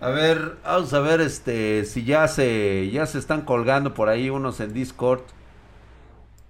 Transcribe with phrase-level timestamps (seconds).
[0.00, 4.30] A ver, vamos a ver este si ya se ya se están colgando por ahí
[4.30, 5.20] unos en Discord.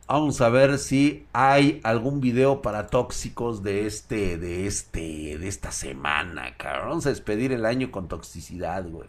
[0.06, 5.72] Vamos a ver si hay algún video para tóxicos de este de este de esta
[5.72, 6.90] semana, cabrón.
[6.90, 9.08] Vamos a despedir el año con toxicidad, güey.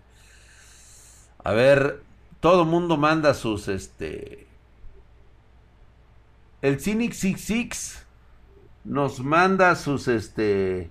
[1.44, 2.02] A ver,
[2.40, 4.48] todo mundo manda sus este
[6.64, 8.08] el Cynic 66
[8.86, 10.90] nos manda sus este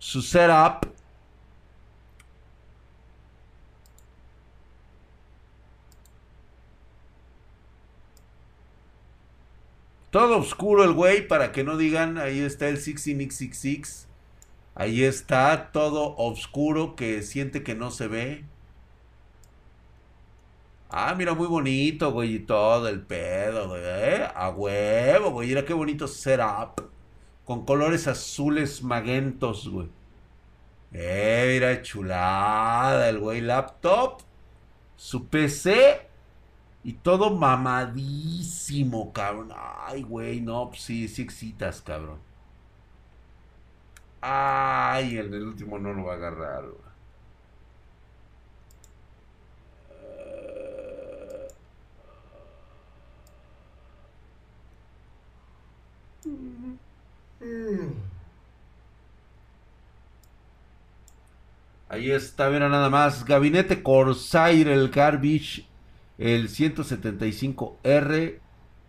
[0.00, 0.97] su setup
[10.10, 14.06] Todo oscuro el güey para que no digan, ahí está el 16x66.
[14.74, 18.44] Ahí está, todo oscuro que siente que no se ve.
[20.90, 23.82] Ah, mira, muy bonito, güey, y todo el pedo, güey.
[23.84, 24.28] ¿eh?
[24.34, 25.48] A huevo, güey.
[25.48, 26.80] Mira qué bonito setup.
[27.44, 29.88] Con colores azules magentos, güey.
[30.92, 33.40] Eh, mira, chulada el güey.
[33.42, 34.22] Laptop.
[34.96, 36.07] Su PC
[36.84, 39.52] y todo mamadísimo, cabrón.
[39.56, 42.18] Ay, güey, no, pues sí, sí excitas, cabrón.
[44.20, 46.64] Ay, el del último no lo va a agarrar.
[61.88, 63.24] Ahí está, mira nada más.
[63.24, 65.67] Gabinete Corsair, el Garbage
[66.18, 68.40] el 175R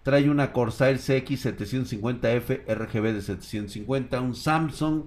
[0.03, 5.03] trae una Corsair CX750F RGB de 750, un Samsung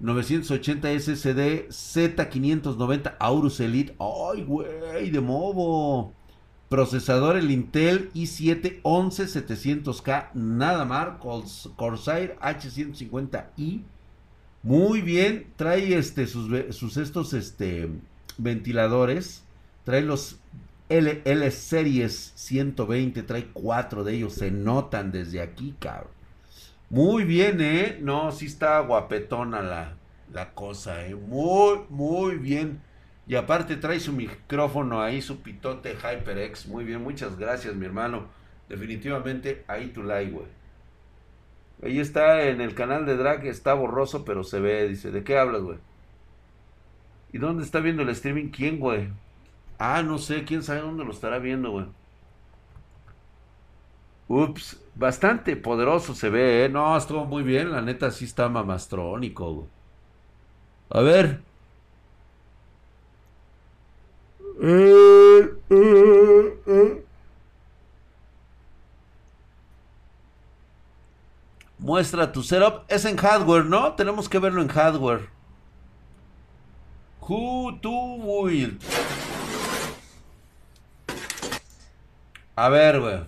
[0.00, 3.96] 980 SSD Z590 Aurus Elite.
[3.98, 5.10] ¡Ay, güey!
[5.10, 6.14] De movo.
[6.68, 11.18] Procesador el Intel i7 11700K, nada más.
[11.76, 13.82] Corsair H150i.
[14.62, 15.52] Muy bien.
[15.56, 17.90] Trae este sus, sus estos este
[18.36, 19.44] ventiladores.
[19.84, 20.38] Trae los
[20.88, 26.12] LL Series 120 trae cuatro de ellos, se notan desde aquí, cabrón.
[26.90, 27.98] Muy bien, ¿eh?
[28.00, 29.96] No, sí está guapetona la,
[30.32, 31.14] la cosa, ¿eh?
[31.14, 32.80] Muy, muy bien.
[33.26, 36.66] Y aparte trae su micrófono ahí, su pitote HyperX.
[36.68, 38.28] Muy bien, muchas gracias, mi hermano.
[38.68, 40.46] Definitivamente, ahí tu like, güey.
[41.82, 44.88] Ahí está en el canal de Drag, está borroso, pero se ve.
[44.88, 45.78] Dice, ¿de qué hablas, güey?
[47.32, 48.50] ¿Y dónde está viendo el streaming?
[48.50, 49.08] ¿Quién, güey?
[49.78, 51.86] Ah, no sé, quién sabe dónde lo estará viendo, güey.
[54.28, 56.68] Ups, bastante poderoso se ve, ¿eh?
[56.68, 59.68] No, estuvo muy bien, la neta sí está mamastrónico, güey.
[60.90, 61.40] A ver.
[71.78, 72.84] Muestra tu setup.
[72.88, 73.94] Es en hardware, ¿no?
[73.94, 75.28] Tenemos que verlo en hardware.
[77.20, 78.78] Who to will.
[82.58, 83.20] A ver, güey.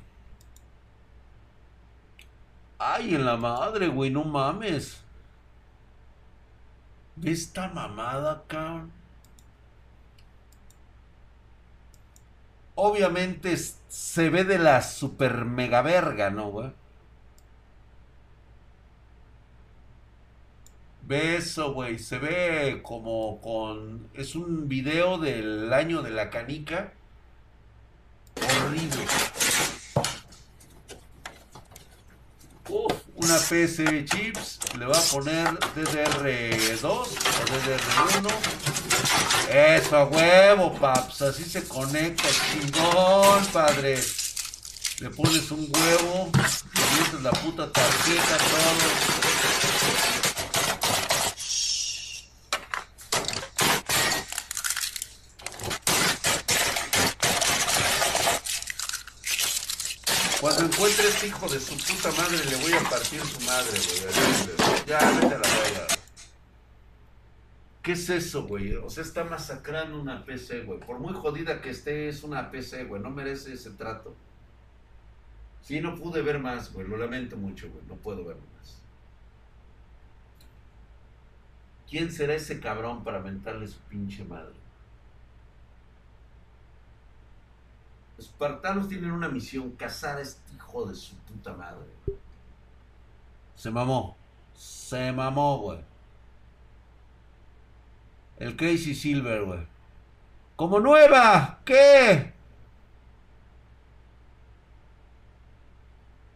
[2.79, 5.05] Ay, en la madre, güey, no mames.
[7.23, 8.91] Esta mamada, cabrón.
[12.75, 16.73] Obviamente se ve de la super mega verga, ¿no, güey?
[21.03, 21.99] Beso, güey.
[21.99, 24.09] Se ve como con.
[24.15, 26.95] Es un video del año de la canica
[28.43, 29.07] horrible.
[32.69, 37.05] Uf, una PC chips, le va a poner DDR2 o
[37.51, 38.31] DDR1.
[39.51, 44.01] Eso, a huevo, paps, así se conecta, chingón, padre.
[45.01, 49.31] Le pones un huevo, le metes la puta tarjeta, todo.
[60.41, 64.87] Cuando encuentre este hijo de su puta madre, le voy a partir su madre, güey.
[64.87, 65.87] Ya, vete a la verga.
[67.83, 68.77] ¿Qué es eso, güey?
[68.77, 70.81] O sea, está masacrando una PC, güey.
[70.81, 73.03] Por muy jodida que esté, es una PC, güey.
[73.03, 74.17] No merece ese trato.
[75.61, 76.89] Sí, no pude ver más, güey.
[76.89, 77.85] Lo lamento mucho, güey.
[77.87, 78.79] No puedo ver más.
[81.91, 84.60] ¿Quién será ese cabrón para mentarle su pinche madre?
[88.21, 91.89] Espartanos tienen una misión, cazar a este hijo de su puta madre.
[93.57, 94.17] Se mamó.
[94.55, 95.81] Se mamó, güey.
[98.39, 99.67] El Crazy Silver, güey.
[100.57, 101.61] Como nueva.
[101.65, 102.33] ¿Qué?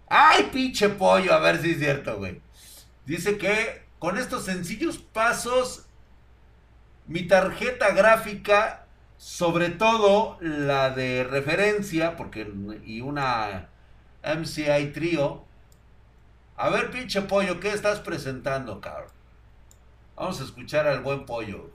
[0.09, 1.35] ¡Ay, pinche pollo!
[1.35, 2.41] A ver si es cierto, güey.
[3.05, 5.87] Dice que con estos sencillos pasos
[7.07, 8.84] Mi tarjeta gráfica,
[9.25, 12.47] sobre todo la de referencia, porque
[12.85, 13.71] y una
[14.23, 15.47] MCI Trio.
[16.59, 19.09] A ver, pinche pollo, ¿qué estás presentando, cabrón?
[20.15, 21.71] Vamos a escuchar al buen pollo.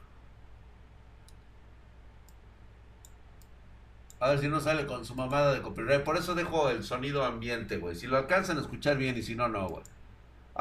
[4.19, 6.04] A ver si no sale con su mamada de copyright.
[6.04, 7.95] Por eso dejo el sonido ambiente, güey.
[7.95, 9.84] Si lo alcanzan a escuchar bien y si no, no, güey.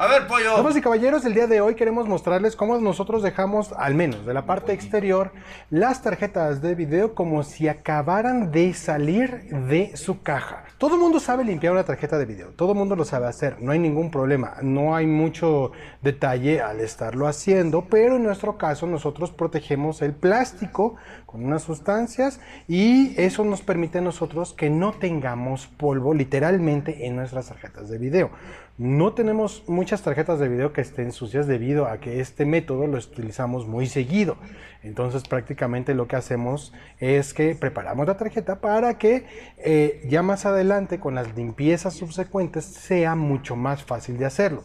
[0.01, 0.55] A ver, pollo.
[0.55, 4.33] Damas y caballeros, el día de hoy queremos mostrarles cómo nosotros dejamos, al menos de
[4.33, 5.33] la parte exterior,
[5.69, 10.63] las tarjetas de video como si acabaran de salir de su caja.
[10.77, 13.57] Todo el mundo sabe limpiar una tarjeta de video, todo el mundo lo sabe hacer,
[13.59, 18.87] no hay ningún problema, no hay mucho detalle al estarlo haciendo, pero en nuestro caso
[18.87, 20.95] nosotros protegemos el plástico
[21.25, 27.17] con unas sustancias y eso nos permite a nosotros que no tengamos polvo literalmente en
[27.17, 28.29] nuestras tarjetas de video.
[28.77, 32.99] No tenemos muchas tarjetas de video que estén sucias debido a que este método lo
[32.99, 34.37] utilizamos muy seguido.
[34.83, 39.25] Entonces prácticamente lo que hacemos es que preparamos la tarjeta para que
[39.57, 44.63] eh, ya más adelante con las limpiezas subsecuentes sea mucho más fácil de hacerlo.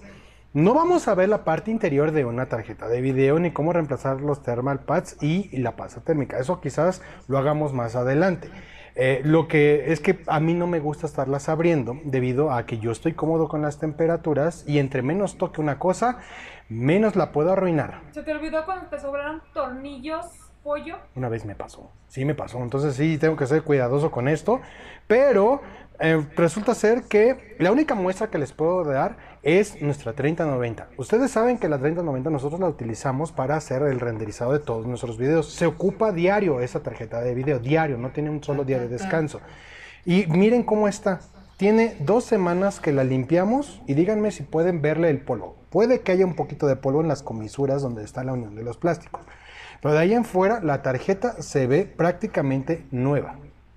[0.52, 4.20] No vamos a ver la parte interior de una tarjeta de video ni cómo reemplazar
[4.20, 6.38] los thermal pads y la pasta térmica.
[6.38, 8.50] Eso quizás lo hagamos más adelante.
[8.96, 12.78] Eh, lo que es que a mí no me gusta estarlas abriendo debido a que
[12.78, 16.20] yo estoy cómodo con las temperaturas y entre menos toque una cosa,
[16.68, 18.02] menos la puedo arruinar.
[18.12, 20.26] ¿Se te olvidó cuando te sobraron tornillos,
[20.62, 20.96] pollo?
[21.16, 24.60] Una vez me pasó, sí me pasó, entonces sí tengo que ser cuidadoso con esto,
[25.08, 25.60] pero
[26.00, 30.88] eh, resulta ser que la única muestra que les puedo dar es nuestra 3090.
[30.96, 35.18] Ustedes saben que la 3090 nosotros la utilizamos para hacer el renderizado de todos nuestros
[35.18, 35.52] videos.
[35.52, 39.40] Se ocupa diario esa tarjeta de video, diario, no tiene un solo día de descanso.
[40.04, 41.20] Y miren cómo está.
[41.56, 45.56] Tiene dos semanas que la limpiamos y díganme si pueden verle el polvo.
[45.70, 48.64] Puede que haya un poquito de polvo en las comisuras donde está la unión de
[48.64, 49.22] los plásticos.
[49.80, 53.36] Pero de ahí en fuera la tarjeta se ve prácticamente nueva.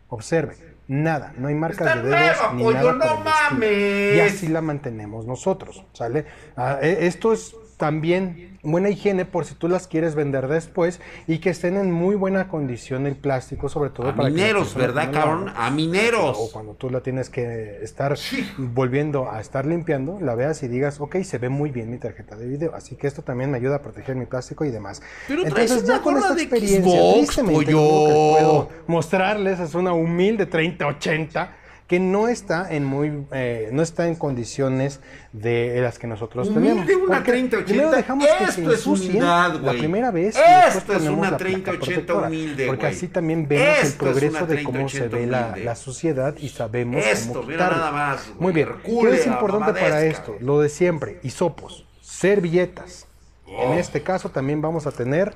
[0.09, 4.16] Observe nada, no hay marcas de dedos ni nada no mames.
[4.16, 6.25] Y así la mantenemos nosotros, ¿sale?
[6.56, 11.38] Ah, e, esto es también buena higiene por si tú las quieres vender después y
[11.38, 15.53] que estén en muy buena condición el plástico, sobre todo a para mineros, ¿verdad, cabrón?
[15.56, 16.35] A mineros.
[16.39, 18.18] O cuando tú la tienes que estar
[18.57, 22.35] volviendo a estar limpiando, la veas y digas, ok, se ve muy bien mi tarjeta
[22.35, 22.75] de video.
[22.75, 25.01] Así que esto también me ayuda a proteger mi plástico y demás.
[25.27, 31.66] Pero Entonces, ya con esta experiencia, tristemente, lo que puedo mostrarles es una humilde 3080
[31.88, 35.00] que no está en muy eh, no está en condiciones
[35.31, 36.86] de las que nosotros tenemos.
[36.86, 37.92] De una 3080.
[37.95, 39.63] dejamos Esto es unidad, güey.
[39.63, 44.63] La primera vez Esto es una 3080 humilde, Porque así también vemos el progreso de
[44.63, 47.48] cómo se ve la, la, sociedad y sabemos esto, cómo.
[47.48, 48.69] Mira nada más, Muy bien.
[48.84, 50.36] ¿Qué es importante para esto?
[50.42, 53.07] Lo de siempre, hisopos, servilletas.
[53.48, 55.34] En este caso también vamos a tener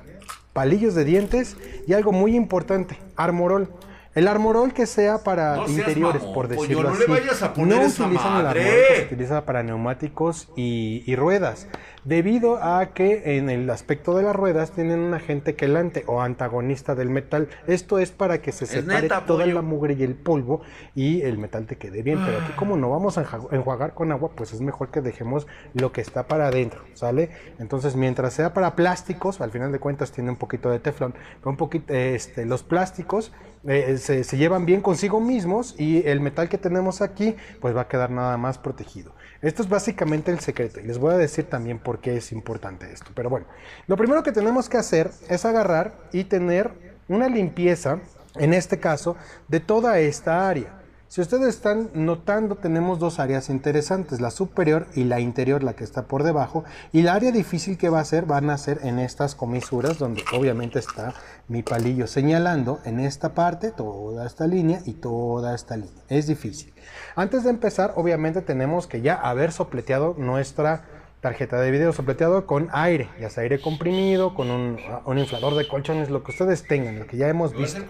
[0.52, 1.56] palillos de dientes
[1.86, 3.70] y algo muy importante, armorol.
[4.14, 7.00] El armorol que sea para interiores, por decirlo no así.
[7.00, 11.16] Le vayas a poner no utilizan el armorol que se utiliza para neumáticos y, y,
[11.16, 11.66] ruedas,
[12.04, 16.94] debido a que en el aspecto de las ruedas tienen un agente quelante o antagonista
[16.94, 17.48] del metal.
[17.66, 19.54] Esto es para que se separe neta, toda pollo.
[19.54, 20.62] la mugre y el polvo
[20.94, 22.20] y el metal te quede bien.
[22.24, 25.92] Pero aquí como no vamos a enjuagar con agua, pues es mejor que dejemos lo
[25.92, 27.30] que está para adentro, ¿sale?
[27.58, 31.50] Entonces mientras sea para plásticos, al final de cuentas tiene un poquito de teflón, pero
[31.50, 33.32] un poquito, este, los plásticos
[33.64, 37.82] eh, se, se, llevan bien consigo mismos y el metal que tenemos aquí pues va
[37.82, 39.12] a quedar nada más protegido.
[39.42, 42.92] Esto es básicamente el secreto y les voy a decir también por qué es importante
[42.92, 43.10] esto.
[43.12, 43.46] Pero bueno,
[43.88, 46.70] lo primero que tenemos que hacer es agarrar y tener
[47.08, 47.98] una limpieza,
[48.36, 49.16] en este caso,
[49.48, 50.81] de toda esta área.
[51.12, 55.84] Si ustedes están notando, tenemos dos áreas interesantes, la superior y la interior, la que
[55.84, 56.64] está por debajo.
[56.90, 60.24] Y la área difícil que va a ser, van a ser en estas comisuras, donde
[60.32, 61.12] obviamente está
[61.48, 66.02] mi palillo señalando en esta parte, toda esta línea y toda esta línea.
[66.08, 66.72] Es difícil.
[67.14, 72.68] Antes de empezar, obviamente tenemos que ya haber sopleteado nuestra tarjeta de video sopleteado con
[72.72, 74.76] aire, ya sea aire comprimido, con un,
[75.06, 77.80] un, inflador de colchones, lo que ustedes tengan, lo que ya hemos visto.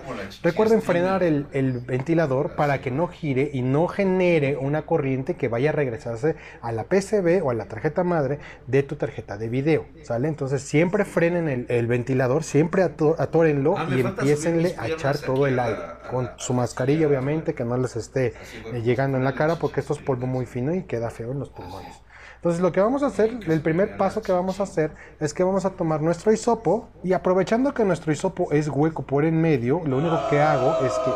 [0.42, 5.48] Recuerden frenar el, el, ventilador para que no gire y no genere una corriente que
[5.48, 9.48] vaya a regresarse a la PCB o a la tarjeta madre de tu tarjeta de
[9.48, 10.28] video, ¿sale?
[10.28, 15.58] Entonces siempre frenen el, el ventilador, siempre atórenlo ah, y empiecenle a echar todo el
[15.58, 18.34] aire, con su mascarilla obviamente, que no les esté
[18.74, 21.38] eh, llegando en la cara porque esto es polvo muy fino y queda feo en
[21.38, 22.01] los pulmones.
[22.42, 25.44] Entonces lo que vamos a hacer, el primer paso que vamos a hacer es que
[25.44, 29.80] vamos a tomar nuestro hisopo y aprovechando que nuestro hisopo es hueco por en medio,
[29.87, 31.11] lo único que hago es que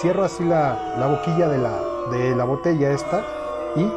[0.00, 1.80] cierro así la, la boquilla de la,
[2.12, 3.24] de la botella esta
[3.74, 3.90] y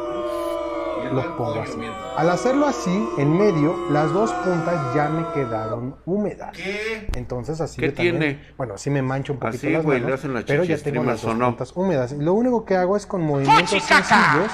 [1.14, 1.78] lo pongo así.
[2.16, 6.50] Al hacerlo así, en medio, las dos puntas ya me quedaron húmedas.
[6.56, 7.06] ¿Qué?
[7.14, 8.54] Entonces así ¿Qué yo también- tiene?
[8.56, 11.04] bueno, así me mancho un poquito Así, las manos, le hacen la pero ya tengo
[11.04, 12.10] las puntas húmedas.
[12.10, 14.50] Lo único que hago es con movimientos sencillos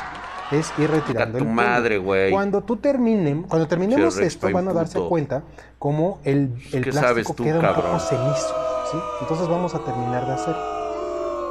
[0.52, 2.30] es ir retirando tu el madre, güey.
[2.30, 5.08] Cuando tú terminen, cuando terminemos esto, van a darse puto.
[5.08, 5.42] cuenta
[5.78, 7.84] cómo el, el ¿Qué plástico tú, queda un cabrón?
[7.86, 8.54] poco cenizo,
[8.90, 8.98] ¿sí?
[9.20, 10.54] Entonces vamos a terminar de hacer.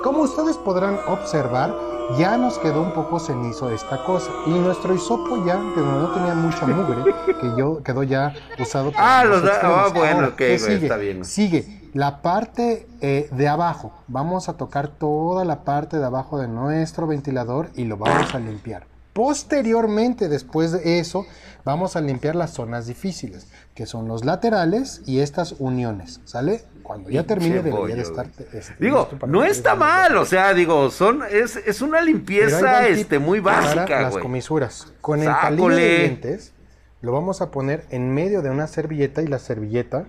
[0.03, 1.74] Como ustedes podrán observar,
[2.17, 4.31] ya nos quedó un poco cenizo esta cosa.
[4.48, 9.24] Y nuestro hisopo ya, que no tenía mucha mugre, que yo quedó ya usado Ah,
[9.24, 10.86] los los da- ah, bueno, Ahora, ok, ¿qué güey, sigue?
[10.86, 11.24] está bien.
[11.25, 13.91] Sigue la parte eh, de abajo.
[14.08, 18.39] Vamos a tocar toda la parte de abajo de nuestro ventilador y lo vamos a
[18.39, 18.88] limpiar.
[19.13, 21.25] Posteriormente, después de eso,
[21.65, 26.63] vamos a limpiar las zonas difíciles, que son los laterales y estas uniones, ¿sale?
[26.82, 28.27] Cuando ya termine debería de estar...
[28.53, 33.20] este, Digo, para no está mal, o sea, digo, son, es, es una limpieza este,
[33.20, 34.24] muy para básica, las güey.
[34.24, 34.94] comisuras.
[35.01, 36.53] Con el palillo de dientes
[37.01, 40.06] lo vamos a poner en medio de una servilleta y la servilleta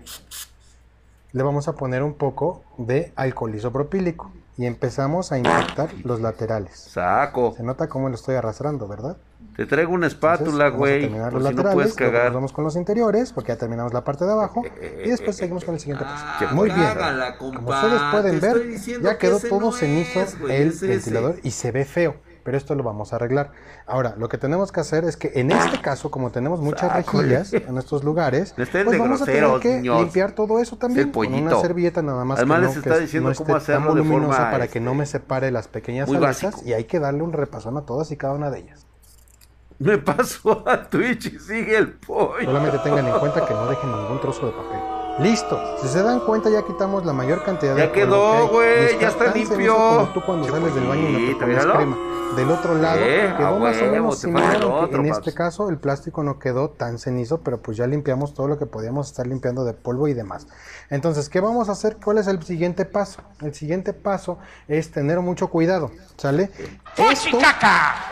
[1.33, 6.79] le vamos a poner un poco de alcohol isopropílico y empezamos a inyectar los laterales.
[6.79, 7.55] Saco.
[7.57, 9.17] Se nota cómo lo estoy arrastrando, ¿verdad?
[9.57, 12.27] Te traigo una espátula, güey, por los si no puedes cagar.
[12.27, 14.63] nos vamos con los interiores porque ya terminamos la parte de abajo
[15.05, 16.55] y después seguimos con el siguiente Ah, paso.
[16.55, 16.81] Muy bien.
[16.81, 21.71] cágala, Como ustedes pueden ver, ya que quedó todo no cenizo el ventilador y se
[21.73, 22.17] ve feo.
[22.43, 23.53] Pero esto lo vamos a arreglar.
[23.87, 27.53] Ahora, lo que tenemos que hacer es que en este caso, como tenemos muchas rejillas
[27.53, 32.03] en estos lugares, pues vamos a tener que limpiar todo eso también con una servilleta
[32.03, 34.09] nada más Además que les no, está que diciendo no cómo esté tan hacerlo de
[34.09, 36.61] forma, para este, que no me separe las pequeñas básico.
[36.65, 38.87] y hay que darle un repasón a todas y cada una de ellas.
[39.79, 42.45] Me paso a Twitch y sigue el pollo.
[42.45, 45.02] Solamente tengan en cuenta que no dejen ningún trozo de papel.
[45.21, 45.61] Listo.
[45.81, 48.99] Si se dan cuenta, ya quitamos la mayor cantidad Ya de polvo quedó, güey, Y
[48.99, 49.77] ya está limpio.
[49.77, 51.75] como tú cuando sales del baño y no te pones míralo.
[51.77, 51.97] crema.
[52.37, 55.19] Del otro lado, Eh, quedó más o menos similar, otro, en paps.
[55.19, 58.65] este caso el plástico no quedó tan cenizo, pero pues ya limpiamos todo lo que
[58.65, 60.47] podíamos estar limpiando de polvo y demás.
[60.89, 61.99] Entonces, ¿qué vamos a hacer?
[62.03, 63.21] ¿Cuál es el siguiente paso?
[63.43, 66.51] El siguiente paso es tener mucho cuidado, ¿sale?
[66.97, 67.37] Esto,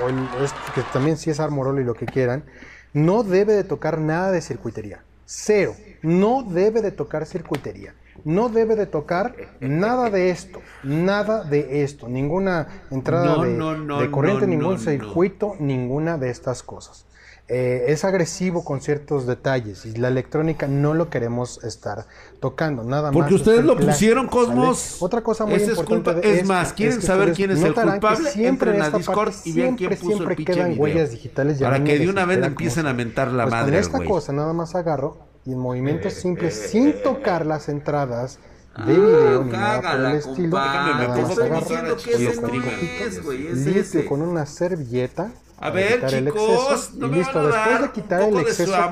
[0.05, 0.29] o el-
[0.75, 2.45] que también si es armorol y lo que quieran,
[2.93, 5.03] no debe de tocar nada de circuitería.
[5.25, 5.75] Cero.
[6.03, 7.95] No debe de tocar circuitería.
[8.25, 10.61] No debe de tocar nada de esto.
[10.83, 12.09] Nada de esto.
[12.09, 17.07] Ninguna entrada No, de, no, no, de corriente, ningún circuito, ninguna de estas cosas.
[17.53, 22.07] Eh, es agresivo con ciertos detalles y la electrónica no lo queremos estar
[22.39, 23.13] tocando, nada más.
[23.13, 24.47] Porque es ustedes el lo plástico, pusieron, ¿sale?
[24.47, 24.97] Cosmos.
[25.03, 27.75] Otra cosa muy es importante culpa- de es más, ¿quieren que saber quién es el
[27.75, 28.31] culpable?
[28.31, 30.83] siempre Entren en a Discord parte y vean quién puso el siempre pinche quedan video.
[30.83, 33.97] huellas digitales Para que de una vez empiecen a mentar la pues madre con esta
[33.97, 34.09] güey.
[34.09, 38.39] cosa nada más agarro y en movimientos simples sin tocar las entradas
[38.87, 40.57] de video ni nada por el estilo.
[40.57, 43.55] nada más estoy agarro, diciendo que lo ese pongo no un poquito, es, güey, es
[43.59, 44.05] limpio ese.
[44.07, 45.33] con una servilleta.
[45.59, 47.35] A ver, quitar el chicos, exceso, ¿no y me listo.
[47.39, 48.83] van a Después de quitar el exceso con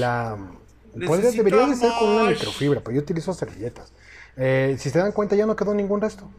[0.00, 0.36] la podría-
[0.94, 3.92] Necesito debería de ser con una microfibra, pero yo utilizo servilletas.
[4.36, 6.30] Eh, si se dan cuenta ya no quedó ningún resto.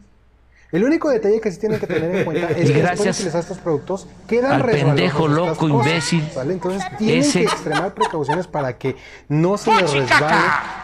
[0.72, 3.16] El único detalle que sí tienen que tener en cuenta es que después de gracias
[3.18, 6.28] utilizar estos productos quedan al pendejo loco, cosas, imbécil.
[6.48, 8.94] Entonces tienen Ese- que extremar precauciones para que
[9.28, 10.36] no se les resbale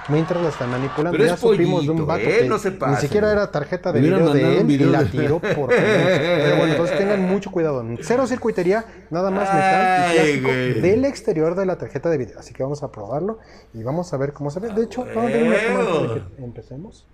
[0.09, 1.12] mientras la están manipulando.
[1.12, 2.38] Pero ya es supimos de un vato ¿eh?
[2.40, 3.00] que No se ni pasen.
[3.00, 5.69] siquiera era tarjeta de video de él y la de- tiró por.
[5.69, 7.85] Pero bueno, entonces tengan mucho cuidado.
[8.02, 10.81] Cero circuitería, nada más metal Ay, y plástico güey.
[10.81, 12.38] del exterior de la tarjeta de video.
[12.40, 13.38] Así que vamos a probarlo
[13.73, 14.71] y vamos a ver cómo se ve.
[14.71, 17.07] De hecho, vamos a tener una que empecemos.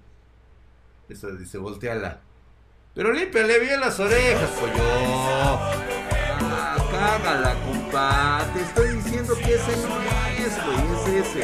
[1.11, 2.21] Eso dice, volteala.
[2.95, 4.73] Pero límpiale bien las orejas, pollo.
[6.45, 8.45] Ah, cágala, compa.
[8.53, 9.97] Te estoy diciendo que ese no
[10.45, 11.43] es, güey, es ese.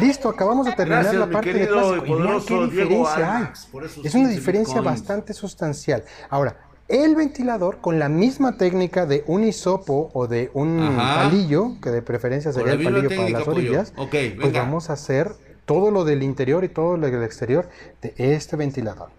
[0.00, 3.44] Listo, acabamos de terminar Gracias, la parte de y vean poderoso qué Diego diferencia hay.
[4.04, 4.84] Es una 15 diferencia bitcoins.
[5.00, 6.04] bastante sustancial.
[6.30, 6.56] Ahora,
[6.88, 11.24] el ventilador con la misma técnica de un hisopo o de un Ajá.
[11.24, 15.32] palillo, que de preferencia sería el palillo para las orillas, pues vamos a hacer
[15.64, 17.68] todo lo del interior y todo lo del exterior
[18.00, 19.10] de este ventilador.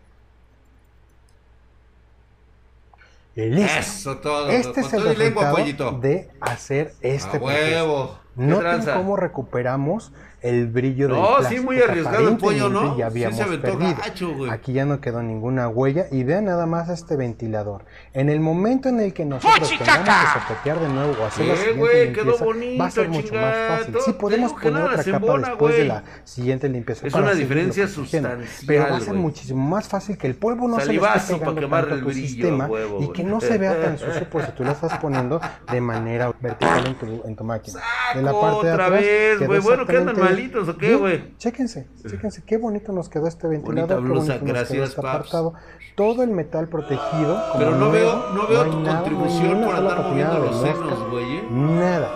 [3.35, 3.79] Listo.
[3.79, 4.49] Eso todo.
[4.49, 8.19] Este es el lengua, resultado de hacer este huevo.
[8.35, 10.11] ¿Qué Noten cómo recuperamos
[10.43, 12.97] el brillo del No, sí, plástico muy arriesgado el pollo, ¿no?
[12.97, 13.95] Ya Sí se habíamos aventó perdido.
[13.97, 14.51] gacho, güey.
[14.51, 17.85] Aquí ya no quedó ninguna huella y vean nada más este ventilador.
[18.13, 21.53] En el momento en el que nosotros tengamos que sopetear de nuevo o hacer la
[21.53, 22.13] ¿Qué, siguiente güey?
[22.13, 23.93] Quedó limpieza, bonito, va a ser mucho más fácil.
[23.93, 27.07] Todo- Sí, podemos poner nada otra capa embona, después de la siguiente limpieza.
[27.07, 29.19] Es para una diferencia sustancial, Pero va a ser güey.
[29.21, 32.15] muchísimo más fácil que el polvo no se le Salivazo esté pegando quemarle tanto el
[32.15, 34.97] tu sistema huevo, y que no se vea tan sucio por si tú la estás
[34.99, 35.39] poniendo
[35.71, 37.79] de manera vertical en tu, en tu máquina.
[38.13, 39.59] De en la parte de otra atrás vez, quedó güey.
[39.61, 41.37] Bueno, ¿qué andan exactamente malitos o qué, güey?
[41.37, 45.53] Chéquense, chéquense, qué bonito nos quedó este ventilador, Bonita blusa, gracias, este apartado.
[45.95, 47.41] Todo el metal protegido.
[47.51, 50.39] como Pero no nuevo, veo, no veo hay tu nada, no contribución por andar moviendo
[50.39, 51.37] los senos, güey.
[51.37, 51.47] ¿eh?
[51.51, 52.09] Nada.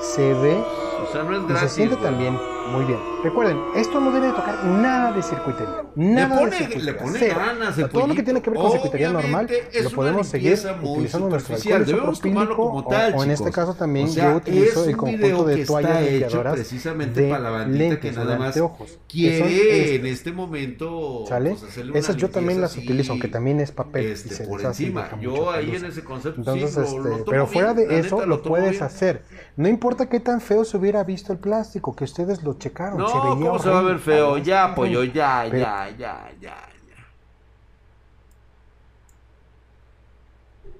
[0.00, 0.62] Se ve
[1.08, 1.70] O sea, no es y gratis.
[1.70, 2.04] se siente güey.
[2.06, 2.38] también
[2.70, 2.98] muy bien.
[3.22, 5.84] Recuerden, esto no debe tocar nada de circuitería.
[5.94, 6.92] Le Nada pone, de circuitería.
[6.92, 7.34] le pone cero.
[7.38, 9.90] ganas O sea, el todo lo que tiene que ver con circuitería normal es lo
[9.90, 14.08] podemos seguir utilizando nuestro alcohol Debemos tomarlo como tal, o, o en este caso también
[14.08, 17.66] O sea, yo utilizo es el un conjunto de toallas limpiadoras precisamente de para la
[17.66, 21.50] lentes que nada más anteojos, que son quiere en este momento ¿Sale?
[21.50, 24.46] pues, hacerle una Esas yo también las utilizo, aunque también es papel y este, se
[24.46, 25.10] por y encima.
[25.20, 29.22] Yo ahí en ese concepto Entonces, sí, este, pero fuera de eso lo puedes hacer.
[29.56, 32.98] No importa qué tan feo se hubiera visto el plástico, que ustedes lo checaron.
[32.98, 34.38] No, se veía ¿cómo se va a ver feo?
[34.38, 37.06] Ya, pollo, ya, Pero- ya, ya, ya, ya.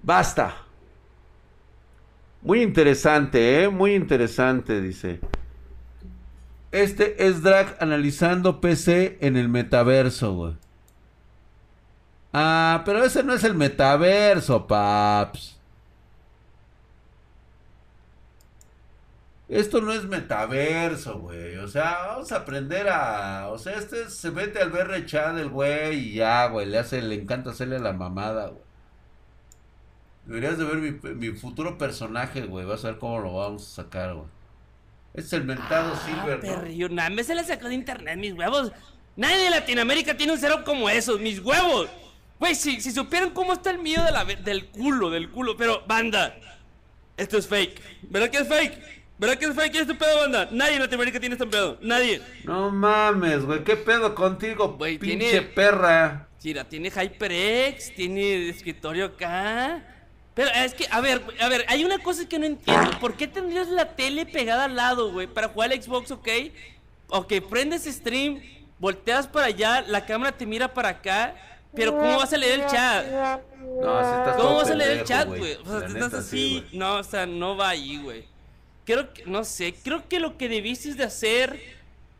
[0.02, 0.54] Basta.
[2.43, 3.69] Muy interesante, ¿eh?
[3.69, 5.21] Muy interesante, dice.
[6.73, 10.57] Este es Drag analizando PC en el metaverso, güey.
[12.33, 15.53] Ah, pero ese no es el metaverso, paps.
[19.54, 21.56] Esto no es metaverso, güey.
[21.56, 23.49] O sea, vamos a aprender a.
[23.50, 26.66] O sea, este se mete al BR chat del güey y ya, güey.
[26.66, 28.62] Le hace, le encanta hacerle la mamada, güey.
[30.26, 32.64] Deberías de ver mi, mi futuro personaje, güey.
[32.64, 34.26] Vas a ver cómo lo vamos a sacar, güey.
[35.12, 36.54] Este es el mentado Ah, Silver, ¿no?
[36.61, 38.73] perrillo, nada, me se la sacó de internet, mis huevos.
[39.16, 41.88] Nadie de Latinoamérica tiene un cero como esos, mis huevos.
[42.40, 45.56] Güey, si, si supieran cómo está el mío de la, ve- del culo, del culo.
[45.56, 46.34] Pero, banda,
[47.16, 47.80] esto es fake.
[48.11, 49.03] ¿Verdad que es fake?
[49.16, 50.49] ¿Verdad que es fake este pedo, banda?
[50.50, 51.78] Nadie en Latinoamérica tiene este pedo.
[51.80, 52.21] Nadie.
[52.44, 53.62] No mames, güey.
[53.62, 56.28] ¿Qué pedo contigo, Güey, pinche tiene- perra?
[56.42, 59.83] Mira, tiene HyperX, tiene escritorio acá.
[60.35, 62.90] Pero es que, a ver, a ver, hay una cosa que no entiendo.
[63.00, 65.26] ¿Por qué tendrías la tele pegada al lado, güey?
[65.28, 66.28] Para jugar al Xbox, ok.
[67.09, 68.42] Ok, prendes stream,
[68.80, 71.35] volteas para allá, la cámara te mira para acá.
[71.75, 73.06] Pero ¿cómo vas a leer el chat?
[73.06, 75.54] No, así estás ¿Cómo vas a leer el chat, güey?
[75.54, 76.76] O sea, te estás sí, así.
[76.76, 78.25] no, o sea, no va ahí, güey.
[78.84, 81.58] Creo que, no sé, creo que lo que debiste de hacer,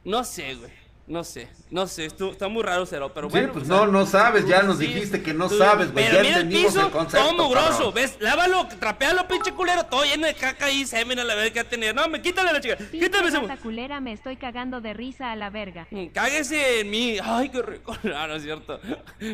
[0.05, 0.85] no sé, güey.
[1.07, 3.53] No sé, no sé, estu- está muy raro, Cero, pero Sí, bueno.
[3.53, 6.03] pues o no, sea, no sabes, ya nos sí, dijiste que no sabes, güey.
[6.07, 7.27] Ya mira el entendimos piso, el concepto.
[7.29, 7.93] todo mugroso.
[7.93, 8.17] ¿ves?
[8.21, 11.67] Lávalo, trapéalo, pinche culero, todo lleno de caca ahí, semen a la verga que va
[11.67, 11.95] a tener.
[11.95, 13.39] No, me quítale la chica, Pinche quítame ese.
[13.39, 15.87] rata culera, me estoy cagando de risa a la verga.
[15.91, 17.19] Mm, Cáguese en mí.
[17.23, 17.95] Ay, qué rico.
[18.03, 18.81] No, no es cierto.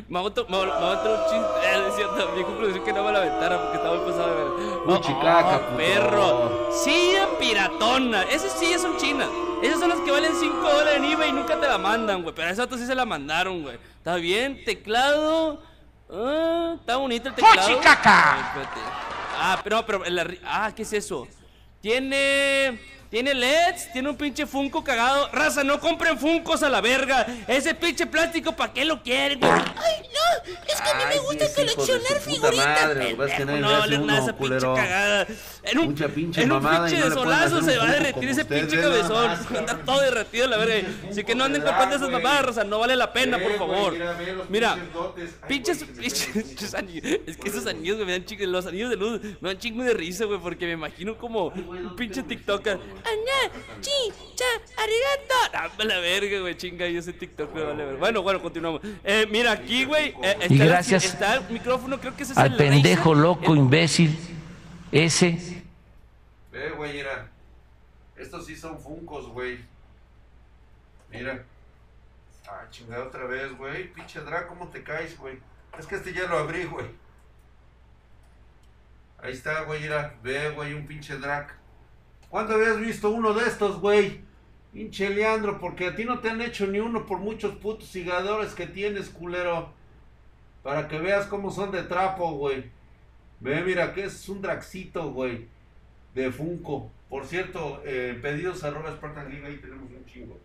[0.08, 1.78] Me otro, me otro chiste.
[1.78, 2.32] No es cierto.
[2.36, 4.86] Mi conclusión que no me la aventara porque estaba muy pasado de ver.
[4.86, 5.76] Muy chicaca, oh, puto.
[5.76, 6.39] perro.
[7.60, 8.22] Piratona.
[8.22, 9.28] Esas sillas son chinas.
[9.62, 12.34] Esas son las que valen 5 dólares en eBay y nunca te la mandan, güey.
[12.34, 13.78] Pero a esa otra sí se la mandaron, güey.
[13.98, 14.64] Está bien.
[14.64, 15.62] Teclado.
[16.10, 17.68] Ah, está bonito el teclado.
[17.68, 18.80] Espérate.
[19.38, 20.02] Ah, pero, pero,
[20.44, 21.28] ah, ¿qué es eso?
[21.80, 22.80] Tiene.
[23.10, 25.28] Tiene LEDs, tiene un pinche Funko cagado.
[25.32, 27.26] Raza, no compren Funcos a la verga.
[27.48, 29.40] Ese pinche plástico, ¿para qué lo quieren?
[29.40, 29.50] güey?
[29.50, 32.80] Ay, no, es que a mí Ay, me gusta sí, coleccionar figuritas.
[32.86, 35.26] madre, es que no nada uno, esa pinche cagada.
[35.62, 37.84] En un, Mucha pinche en un mamada pinche no le pueden solazo hacer se va
[37.84, 39.56] a derretir ese pinche nada cabezón.
[39.58, 40.88] Anda todo derretido la verga.
[41.10, 42.64] Así que no anden comprando esas mamadas, raza.
[42.64, 43.94] No vale la pena, por favor.
[44.48, 44.78] mira,
[45.46, 47.20] pinches pinches, anillos.
[47.26, 49.84] Es que esos anillos, güey, me dan chingo, los anillos de luz me dan chingo
[49.84, 52.74] de risa, güey, porque me imagino como un pinche TikToker.
[52.74, 53.90] Añá, chi,
[54.34, 55.74] cha, arigato.
[55.76, 57.98] Dame la verga, güey, chinga, yo ese TikTok, me vale verga.
[57.98, 58.80] Bueno, bueno, continuamos.
[59.04, 62.32] Eh, mira, aquí, güey, eh, está, Y la- gracias está el micrófono, creo que ese
[62.32, 64.16] es al el pendejo loco imbécil
[64.92, 65.62] ese
[66.50, 67.28] Ve, güey, mira.
[68.16, 69.64] Estos sí son funcos, güey.
[71.10, 71.44] Mira.
[72.48, 73.92] Ah, chingada otra vez, güey.
[73.92, 75.38] Pinche drag, ¿cómo te caes, güey?
[75.78, 76.86] Es que este ya lo abrí, güey.
[79.22, 80.14] Ahí está, güey, mira.
[80.22, 81.54] Ve, güey, un pinche drag.
[82.28, 84.22] ¿Cuándo habías visto uno de estos, güey?
[84.72, 88.54] Pinche Leandro, porque a ti no te han hecho ni uno por muchos putos sigadores
[88.54, 89.72] que tienes, culero.
[90.62, 92.70] Para que veas cómo son de trapo, güey.
[93.40, 95.48] Ve, mira, que es un draxito, güey
[96.14, 96.90] de Funko.
[97.08, 100.38] Por cierto, eh, pedidos arroba Spartan League, ahí tenemos un chingo.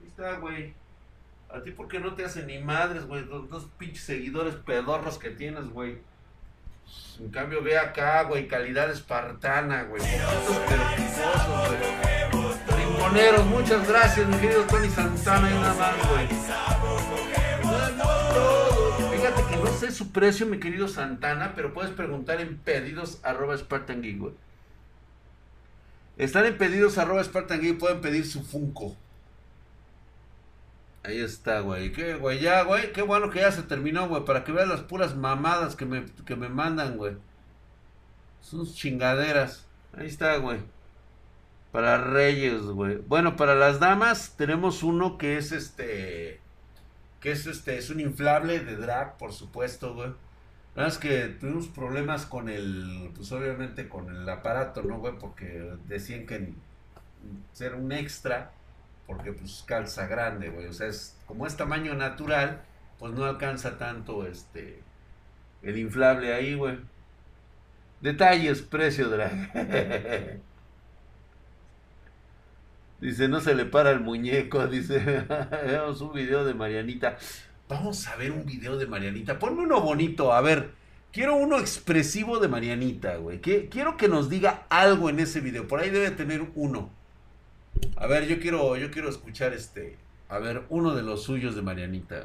[0.00, 0.74] Ahí está, güey.
[1.48, 3.24] A ti porque no te hacen ni madres, güey.
[3.24, 5.98] Los dos pinches seguidores pedorros que tienes, güey.
[7.20, 10.02] En cambio, ve acá, güey, calidad espartana, güey.
[12.76, 16.73] Rinconeros, muchas gracias, mi querido Tony Santana, y nada más, güey.
[19.74, 24.02] Sé su precio, mi querido Santana, pero puedes preguntar en pedidos arroba Spartan.
[26.16, 28.96] Están en pedidos arroba Spartan pueden pedir su Funko.
[31.04, 31.92] Ahí está, güey.
[31.92, 32.40] ¿Qué, güey?
[32.40, 32.92] Ya, güey.
[32.92, 34.24] Qué bueno que ya se terminó, güey.
[34.24, 37.16] Para que veas las puras mamadas que me, que me mandan, güey.
[38.40, 39.66] Son chingaderas.
[39.92, 40.60] Ahí está, güey.
[41.72, 42.96] Para Reyes, güey.
[42.96, 46.40] Bueno, para las damas tenemos uno que es este.
[47.24, 47.78] Que es este.
[47.78, 50.10] Es un inflable de drag, por supuesto, güey.
[50.76, 53.10] Verdad es que tuvimos problemas con el.
[53.16, 55.14] Pues obviamente con el aparato, ¿no, güey?
[55.18, 56.52] Porque decían que
[57.54, 58.50] ser un extra.
[59.06, 60.66] Porque pues calza grande, güey.
[60.66, 62.60] O sea, es como es tamaño natural,
[62.98, 64.82] pues no alcanza tanto este.
[65.62, 66.78] El inflable ahí, güey.
[68.02, 70.42] Detalles, precio drag.
[73.04, 74.66] Dice, no se le para el muñeco.
[74.68, 75.26] Dice,
[75.66, 77.18] veamos un video de Marianita.
[77.68, 79.38] Vamos a ver un video de Marianita.
[79.38, 80.32] Ponme uno bonito.
[80.32, 80.70] A ver,
[81.12, 83.42] quiero uno expresivo de Marianita, güey.
[83.42, 85.68] Quiero que nos diga algo en ese video.
[85.68, 86.88] Por ahí debe tener uno.
[87.96, 89.98] A ver, yo quiero, yo quiero escuchar este.
[90.30, 92.24] A ver, uno de los suyos de Marianita.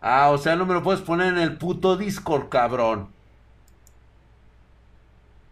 [0.00, 3.06] Ah, o sea, no me lo puedes poner en el puto Discord, cabrón.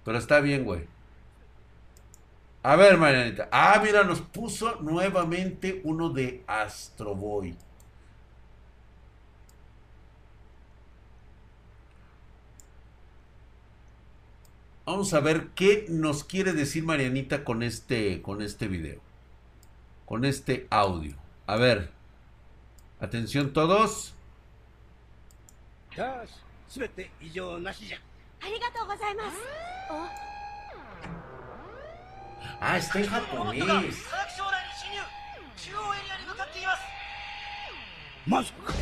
[0.05, 0.92] Pero está bien, güey.
[2.64, 3.48] A ver, Marianita.
[3.52, 7.56] Ah, mira, nos puso nuevamente uno de Astro Boy.
[14.86, 19.02] Vamos a ver qué nos quiere decir Marianita con este, con este video.
[20.06, 21.16] Con este audio.
[21.46, 21.92] A ver.
[23.00, 24.14] Atención todos.
[25.98, 26.32] よし、
[26.70, 27.98] すべて異常なしじゃ。
[28.40, 29.38] ありがとうございます。
[32.61, 34.07] I stay hot, please.
[35.57, 36.83] 中央エリアに向かっています。
[38.27, 38.73] マジか。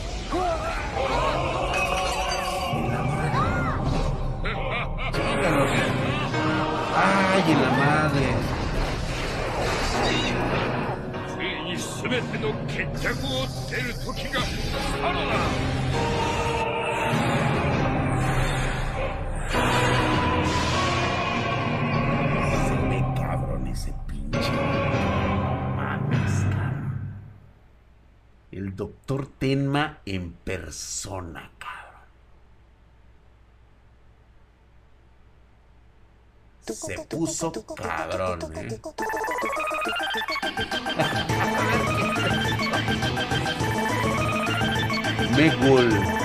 [11.29, 14.41] ついに全ての決着を出る時が
[28.81, 32.01] doctor Tenma en persona, cabrón.
[36.65, 38.81] Se puso cabrón, eh.
[45.37, 46.21] Megul.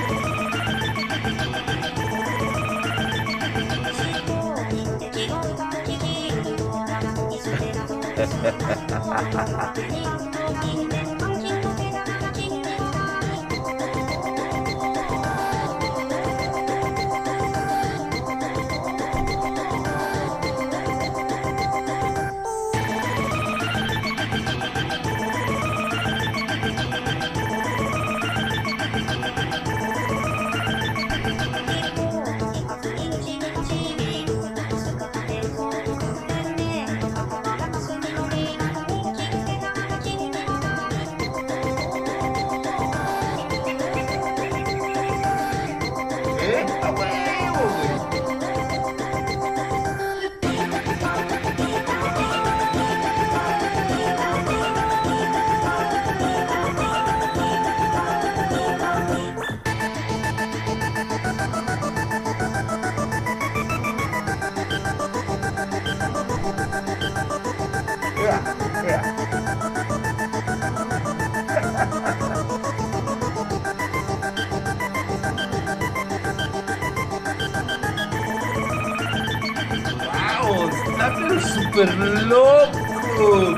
[81.75, 83.57] Súper loco.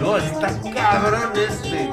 [0.00, 1.85] No, está cabrón este.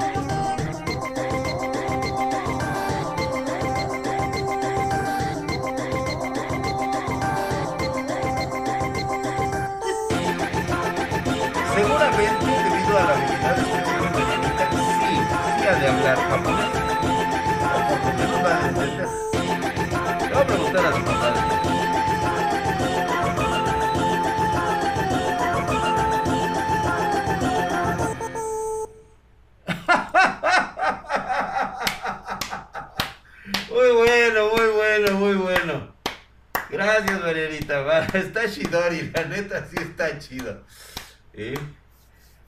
[33.70, 35.94] Muy bueno, muy bueno, muy bueno.
[36.70, 37.80] Gracias, Marianita.
[37.80, 40.62] va, Está chidori, la neta sí está chido.
[41.32, 41.58] ¿Eh?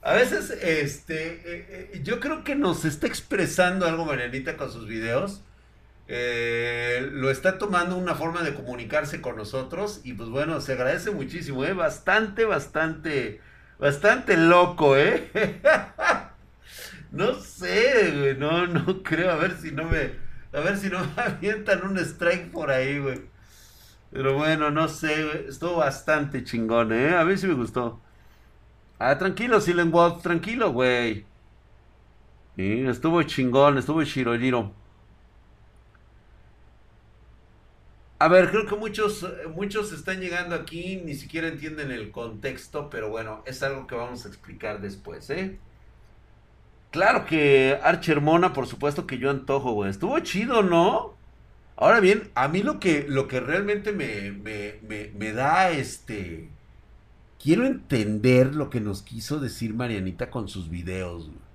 [0.01, 5.41] A veces, este, eh, eh, yo que nos está expresando algo Marianita con sus videos.
[6.07, 11.11] Eh, lo está tomando una forma de comunicarse con nosotros y pues bueno, se agradece
[11.11, 11.73] muchísimo, ¿eh?
[11.73, 13.41] Bastante, bastante,
[13.79, 15.29] bastante loco, ¿eh?
[17.11, 18.37] No sé, güey.
[18.37, 19.31] No, no creo.
[19.31, 20.11] A ver si no me.
[20.53, 23.21] A ver si no me avientan un strike por ahí, güey.
[24.11, 25.47] Pero bueno, no sé.
[25.49, 27.15] Estuvo bastante chingón, ¿eh?
[27.15, 28.01] A mí sí me gustó.
[28.99, 31.25] Ah, tranquilo, Silent Wolf, tranquilo, güey.
[32.57, 34.73] Estuvo chingón, estuvo Shirojiro.
[38.19, 43.09] A ver, creo que muchos, muchos están llegando aquí, ni siquiera entienden el contexto, pero
[43.09, 45.59] bueno, es algo que vamos a explicar después, ¿eh?
[46.91, 49.89] Claro que Archer Mona, por supuesto que yo antojo, güey.
[49.91, 51.15] Estuvo chido, ¿no?
[51.75, 56.49] Ahora bien, a mí lo que, lo que realmente me, me, me, me da este...
[57.41, 61.46] Quiero entender lo que nos quiso decir Marianita con sus videos, güey.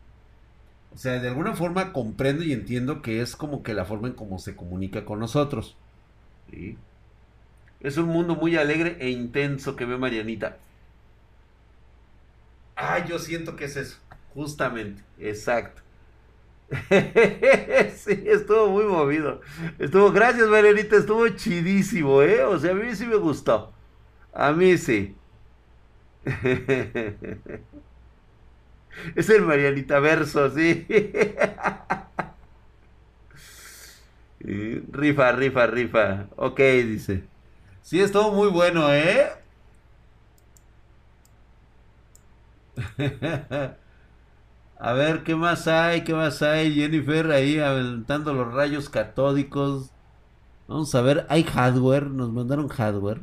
[0.95, 4.15] O sea, de alguna forma comprendo y entiendo que es como que la forma en
[4.15, 5.77] cómo se comunica con nosotros.
[6.51, 6.77] ¿sí?
[7.81, 10.59] Es un mundo muy alegre e intenso que ve Marianita.
[12.77, 13.99] Ah, yo siento que es eso.
[14.35, 15.83] Justamente, exacto.
[17.97, 19.41] sí, estuvo muy movido.
[19.79, 22.43] Estuvo, gracias Marianita, estuvo chidísimo, ¿eh?
[22.45, 23.73] O sea, a mí sí me gustó.
[24.33, 25.15] A mí sí.
[29.15, 30.87] Es el Marianita Verso, sí.
[34.41, 36.27] Rifa, rifa, rifa.
[36.37, 37.25] Ok, dice.
[37.83, 39.29] Sí, estuvo muy bueno, ¿eh?
[44.79, 46.05] A ver, ¿qué más hay?
[46.05, 46.75] ¿Qué más hay?
[46.75, 49.91] Jennifer ahí aventando los rayos catódicos.
[50.69, 53.23] Vamos a ver, hay hardware, nos mandaron hardware.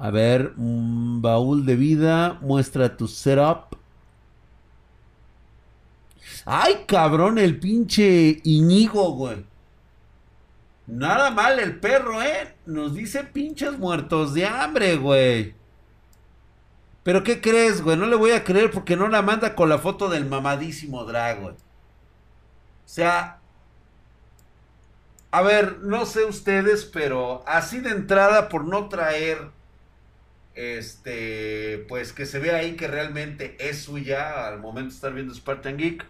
[0.00, 3.76] A ver, un baúl de vida, muestra tu setup.
[6.46, 9.44] Ay, cabrón, el pinche Iñigo, güey.
[10.86, 12.56] Nada mal el perro, ¿eh?
[12.64, 15.54] Nos dice pinches muertos de hambre, güey.
[17.02, 17.98] Pero ¿qué crees, güey?
[17.98, 21.42] No le voy a creer porque no la manda con la foto del mamadísimo drag,
[21.42, 21.54] güey.
[21.54, 21.58] O
[22.86, 23.38] sea...
[25.30, 29.59] A ver, no sé ustedes, pero así de entrada por no traer
[30.54, 35.34] este, pues que se vea ahí que realmente es suya al momento de estar viendo
[35.34, 36.06] Spartan Geek.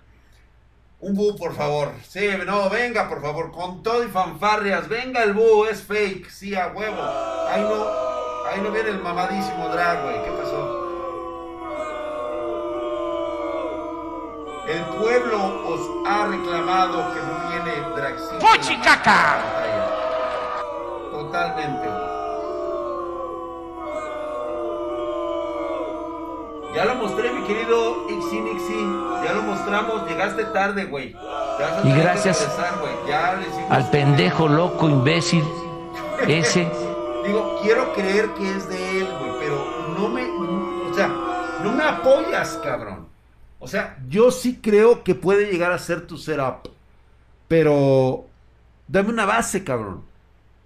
[1.00, 1.92] Un boo, por favor.
[2.06, 4.88] Sí, no, venga, por favor, con todo y fanfarrias.
[4.88, 7.02] Venga el boo, es fake, sí, a huevo.
[7.48, 7.86] Ahí no,
[8.46, 10.24] ahí no viene el mamadísimo drag, güey.
[10.24, 10.80] ¿Qué pasó?
[14.68, 18.38] El pueblo os ha reclamado que no viene dragcito.
[18.38, 19.42] ¡Pochicaca!
[21.10, 21.88] Totalmente,
[26.74, 28.80] Ya lo mostré, mi querido Ixi Nixi.
[29.24, 30.08] Ya lo mostramos.
[30.08, 31.16] Llegaste tarde, güey.
[31.82, 32.48] Y gracias.
[33.08, 35.44] Ya al pendejo loco imbécil
[36.28, 36.70] ese.
[37.26, 39.64] Digo, quiero creer que es de él, güey, pero
[39.98, 40.22] no me.
[40.90, 41.08] O sea,
[41.62, 43.08] no me apoyas, cabrón.
[43.58, 46.68] O sea, yo sí creo que puede llegar a ser tu setup.
[47.48, 48.26] Pero.
[48.86, 50.04] Dame una base, cabrón.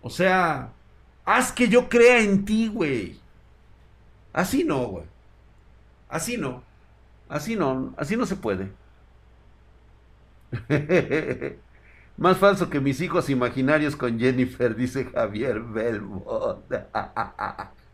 [0.03, 0.69] O sea,
[1.25, 3.19] haz que yo crea en ti, güey.
[4.33, 5.14] Así no, güey.
[6.15, 6.63] Así no.
[7.29, 7.95] Así no.
[7.99, 8.73] Así no se puede.
[12.17, 16.65] Más falso que mis hijos imaginarios con Jennifer, dice Javier Belmont.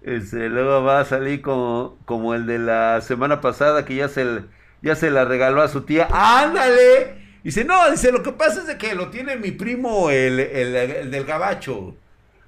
[0.00, 4.44] Este, luego va a salir como, como el de la semana pasada que ya se,
[4.82, 6.08] ya se la regaló a su tía.
[6.12, 7.27] ¡Ándale!
[7.48, 10.76] Dice, no, dice, lo que pasa es de que lo tiene mi primo, el, el-
[10.76, 11.96] el del gabacho.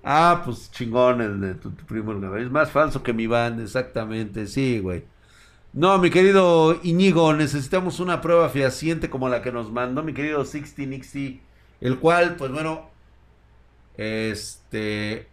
[0.05, 2.45] Ah, pues chingón el de tu, tu primo el gabacho.
[2.45, 5.05] Es más falso que mi banda, exactamente, sí, güey.
[5.73, 10.45] No, mi querido Iñigo, necesitamos una prueba fehaciente como la que nos mandó mi querido
[10.45, 11.41] Sixty Nixie,
[11.81, 12.91] el cual, pues bueno,
[13.97, 15.29] este,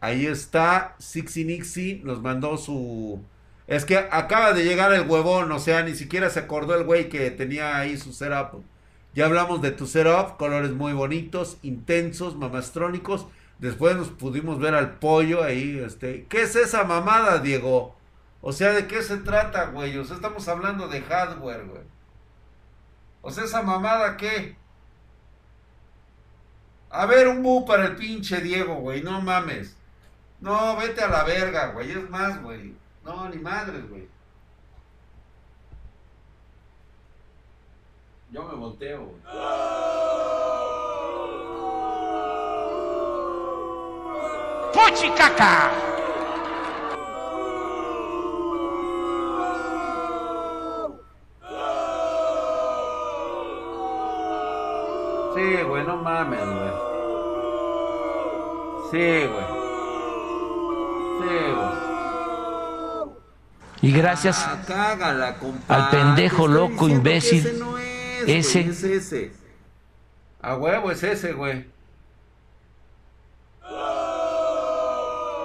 [0.00, 3.20] ahí está, Sixty Nixie nos mandó su,
[3.68, 7.10] es que acaba de llegar el huevón, o sea, ni siquiera se acordó el güey
[7.10, 8.64] que tenía ahí su setup.
[9.14, 13.26] Ya hablamos de tu setup, colores muy bonitos, intensos, mamastrónicos.
[13.58, 17.94] Después nos pudimos ver al pollo ahí, este, ¿qué es esa mamada, Diego?
[18.40, 19.98] O sea, ¿de qué se trata, güey?
[19.98, 21.82] O sea, estamos hablando de hardware, güey.
[23.20, 24.56] O sea, esa mamada, ¿qué?
[26.90, 29.76] A ver, un bu para el pinche Diego, güey, no mames.
[30.40, 32.74] No, vete a la verga, güey, es más, güey.
[33.08, 34.06] No, ni madres, güey.
[38.30, 39.16] Yo me volteo, güey.
[44.74, 45.70] ¡Pochicaca!
[55.34, 56.72] Sí, güey, no mames, güey.
[58.90, 59.46] Sí, güey.
[61.20, 61.57] Sí, güey.
[63.80, 65.36] Y gracias Ah, cágala,
[65.68, 68.60] al pendejo loco, imbécil, Ese no es, ese.
[68.60, 69.32] es ese.
[70.42, 71.66] A huevo es ese, güey.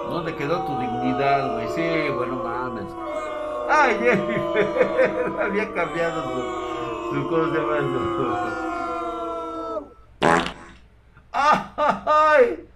[0.09, 1.67] ¿Dónde quedó tu dignidad, güey?
[1.69, 2.85] Sí, güey, no mames.
[3.69, 4.67] Ay, Jennifer.
[5.41, 7.79] Había cambiado su, su ¿cómo se llama?
[7.79, 8.33] Su-
[11.31, 12.67] ¡Ay!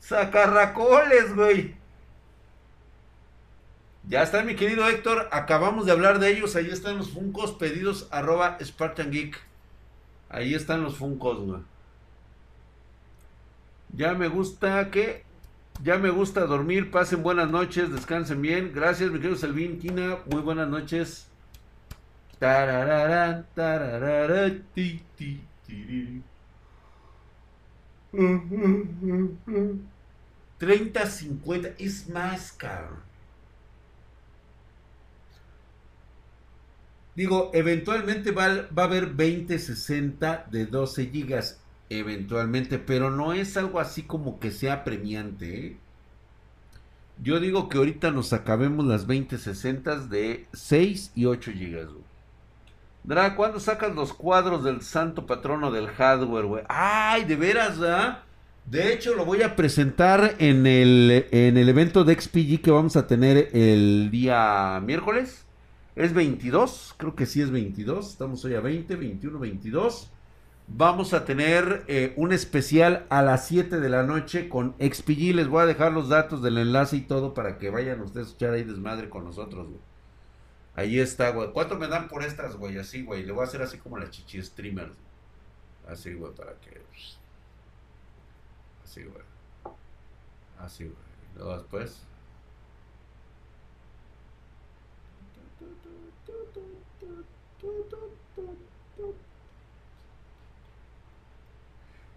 [0.00, 1.74] Sacarracoles, güey.
[4.08, 5.28] Ya está, mi querido Héctor.
[5.32, 6.54] Acabamos de hablar de ellos.
[6.54, 9.36] Ahí están los Funcos pedidos arroba Spartan Geek.
[10.28, 11.60] Ahí están los Funcos, güey.
[13.92, 15.24] Ya me gusta que.
[15.82, 16.90] Ya me gusta dormir.
[16.90, 17.92] Pasen buenas noches.
[17.92, 18.72] Descansen bien.
[18.72, 20.18] Gracias, mi querido Selvin Kina.
[20.30, 21.28] Muy buenas noches.
[22.38, 23.44] Tararara,
[24.74, 26.22] ti, ti, tiri.
[30.58, 31.68] 30, 50.
[31.78, 33.05] Es más, cabrón.
[37.16, 41.60] Digo, eventualmente va, va a haber 20, 60 de 12 gigas.
[41.88, 45.66] Eventualmente, pero no es algo así como que sea premiante.
[45.66, 45.76] ¿eh?
[47.22, 51.86] Yo digo que ahorita nos acabemos las 20, 60 de 6 y 8 gigas.
[51.86, 52.04] güey.
[53.04, 56.64] Dra, ¿cuándo sacas los cuadros del santo patrono del hardware, güey?
[56.68, 58.24] Ay, de veras, ¿ah?
[58.66, 62.96] De hecho, lo voy a presentar en el, en el evento de XPG que vamos
[62.96, 65.45] a tener el día miércoles.
[65.96, 68.10] Es 22, creo que sí es 22.
[68.10, 70.10] Estamos hoy a 20, 21, 22.
[70.68, 75.34] Vamos a tener eh, un especial a las 7 de la noche con XPG.
[75.34, 78.34] Les voy a dejar los datos del enlace y todo para que vayan ustedes a
[78.34, 79.80] echar ahí desmadre con nosotros, güey.
[80.74, 81.50] Ahí está, güey.
[81.52, 82.76] ¿Cuánto me dan por estas, güey?
[82.76, 83.24] Así, güey.
[83.24, 84.92] Le voy a hacer así como la chichi streamer.
[85.88, 86.82] Así, güey, para que.
[88.84, 89.24] Así, güey.
[90.58, 90.96] Así, güey.
[91.36, 92.02] Luego después.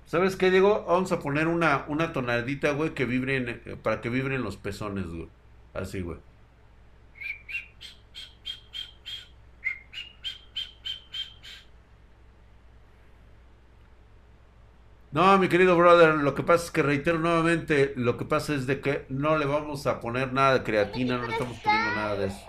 [0.10, 0.86] ¿Sabes qué, Diego?
[0.88, 5.06] Vamos a poner una, una tonadita, güey, que vibren, eh, para que vibren los pezones,
[5.06, 5.30] güey.
[5.76, 6.18] Así, güey.
[15.12, 18.66] No, mi querido brother, lo que pasa es que reitero nuevamente, lo que pasa es
[18.66, 22.16] de que no le vamos a poner nada de creatina, no le estamos poniendo nada
[22.16, 22.46] de eso.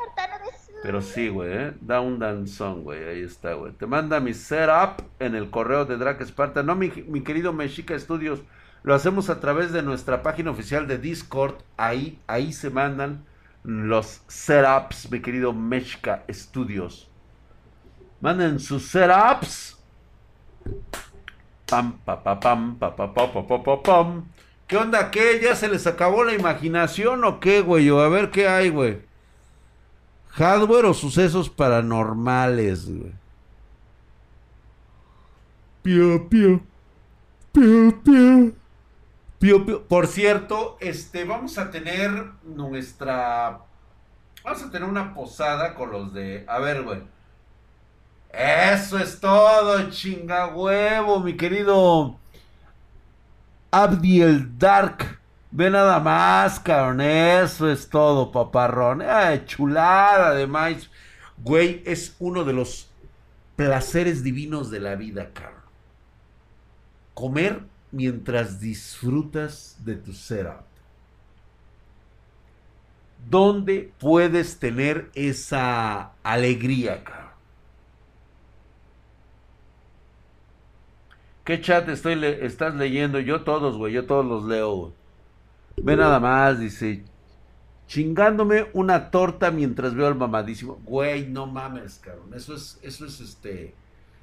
[0.83, 1.73] Pero sí, güey, ¿eh?
[1.83, 3.73] da un danzón, güey, ahí está, güey.
[3.73, 6.63] Te manda mi setup en el correo de Drake Sparta.
[6.63, 8.41] No, mi, mi querido Mexica Studios,
[8.83, 11.57] lo hacemos a través de nuestra página oficial de Discord.
[11.77, 13.25] Ahí, ahí se mandan
[13.63, 17.11] los setups, mi querido Mexica Studios.
[18.21, 19.79] Manden sus setups.
[21.69, 24.25] Pam, pa, pa, pam, pa, pa, pa, pa, pa, pa, pam.
[24.67, 25.11] ¿Qué onda?
[25.11, 25.41] ¿Qué?
[25.43, 27.89] ¿Ya se les acabó la imaginación o qué, güey?
[27.91, 29.10] A ver qué hay, güey.
[30.33, 33.13] ¿Hardware o sucesos paranormales, güey?
[35.83, 36.61] Pío, pío.
[37.53, 38.53] Pío, pío.
[39.39, 39.83] Pío, pío.
[39.85, 42.11] Por cierto, este, vamos a tener
[42.45, 43.61] nuestra...
[44.45, 46.45] Vamos a tener una posada con los de...
[46.49, 47.03] A ver, güey.
[48.33, 52.17] Eso es todo, chinga huevo, mi querido
[53.73, 55.20] Abdi el Dark.
[55.51, 57.01] Ve nada más, cabrón.
[57.01, 59.03] Eso es todo, paparrón.
[59.03, 60.91] Ay, chulada, además.
[61.39, 62.91] Güey, es uno de los
[63.57, 65.61] placeres divinos de la vida, cabrón.
[67.15, 70.65] Comer mientras disfrutas de tu setup.
[73.29, 77.31] ¿Dónde puedes tener esa alegría, cabrón?
[81.45, 83.19] ¿Qué chat estoy estás leyendo?
[83.19, 85.00] Yo todos, güey, yo todos los leo, güey.
[85.83, 87.05] Ve nada más, dice.
[87.87, 90.79] Chingándome una torta mientras veo al mamadísimo.
[90.85, 92.33] Güey, no mames, cabrón.
[92.35, 93.75] Eso es, eso es este.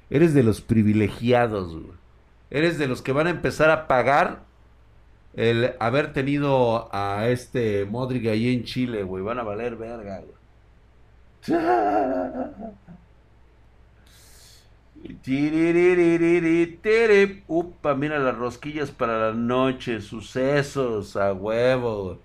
[0.08, 1.98] Eres de los privilegiados, güey.
[2.50, 4.44] Eres de los que van a empezar a pagar
[5.34, 9.22] el haber tenido a este Modric ahí en Chile, güey.
[9.22, 10.38] Van a valer verga, güey.
[17.46, 22.18] Upa, mira las rosquillas para la noche, sucesos, a huevo.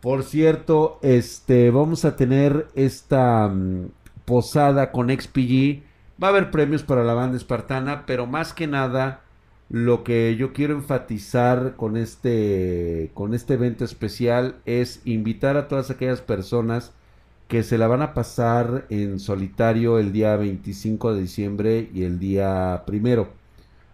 [0.00, 3.90] Por cierto, este, vamos a tener esta mm,
[4.24, 5.82] posada con XPG.
[6.22, 9.22] Va a haber premios para la banda espartana, pero más que nada,
[9.68, 15.90] lo que yo quiero enfatizar con este, con este evento especial es invitar a todas
[15.90, 16.92] aquellas personas
[17.52, 22.18] que se la van a pasar en solitario el día 25 de diciembre y el
[22.18, 23.28] día primero.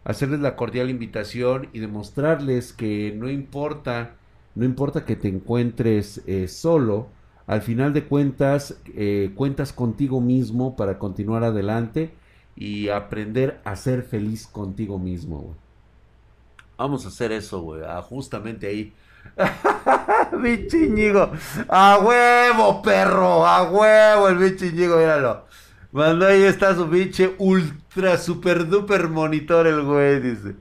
[0.05, 4.13] hacerles la cordial invitación y demostrarles que no importa,
[4.55, 7.09] no importa que te encuentres eh, solo,
[7.49, 12.13] al final de cuentas eh, cuentas contigo mismo para continuar adelante
[12.55, 15.57] y aprender a ser feliz contigo mismo.
[16.77, 18.93] Vamos a hacer eso, güey, ah, justamente ahí.
[20.43, 21.33] Bichiñigo,
[21.69, 25.47] a huevo, perro, a huevo el bichiñigo, míralo.
[25.93, 30.57] Mandó ahí está su pinche ultra super duper monitor el güey, dice.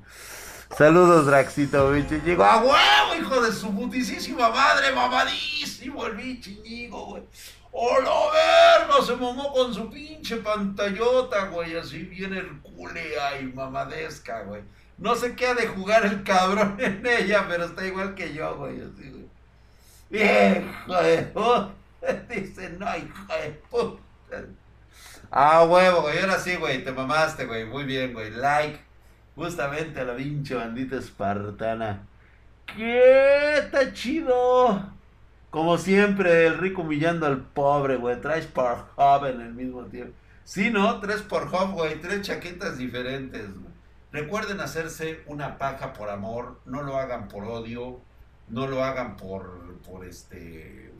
[0.77, 2.43] Saludos, Draxito, pinche Ñigo.
[2.43, 4.91] ¡A huevo, hijo de su putisísima madre!
[4.93, 7.23] ¡Mamadísimo el pinche Ñigo, güey!
[7.71, 9.03] ¡Hola, verga!
[9.03, 11.75] Se mamó con su pinche pantallota, güey.
[11.75, 14.61] Así viene el cule ahí, mamadesca, güey.
[14.99, 18.55] No sé qué ha de jugar el cabrón en ella, pero está igual que yo,
[18.57, 18.75] güey.
[18.75, 19.16] Así, güey.
[20.09, 21.73] Viejo de puta.
[22.29, 24.01] Dice, no, hijo de puta.
[25.29, 26.19] Ah, huevo, güey.
[26.19, 26.83] Ahora sí, güey.
[26.83, 27.65] Te mamaste, güey.
[27.65, 28.31] Muy bien, güey.
[28.31, 28.79] Like.
[29.35, 32.07] Justamente a la pinche bandita espartana.
[32.65, 33.57] ¿Qué?
[33.57, 34.91] Está chido.
[35.49, 38.19] Como siempre, el rico humillando al pobre, güey.
[38.21, 40.13] Traes por hub en el mismo tiempo.
[40.43, 40.99] Sí, ¿no?
[41.01, 41.99] Tres por hub, güey.
[41.99, 43.45] Tres chaquetas diferentes.
[44.11, 46.59] Recuerden hacerse una paja por amor.
[46.65, 48.01] No lo hagan por odio.
[48.49, 50.93] No lo hagan por, por este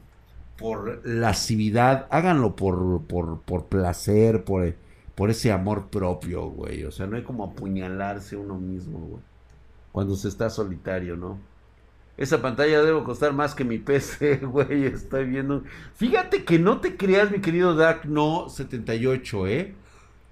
[0.58, 4.76] por lascividad, háganlo por, por, por placer, por,
[5.16, 6.84] por ese amor propio, güey.
[6.84, 9.22] O sea, no hay como apuñalarse uno mismo, güey.
[9.92, 11.40] Cuando se está solitario, ¿no?
[12.18, 14.86] Esa pantalla debe costar más que mi PC, güey.
[14.86, 15.64] Estoy viendo.
[15.96, 19.76] Fíjate que no te creas, mi querido Dark No 78, ¿eh?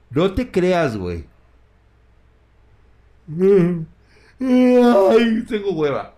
[0.09, 1.25] No te creas, güey.
[4.39, 6.14] Ay, tengo hueva.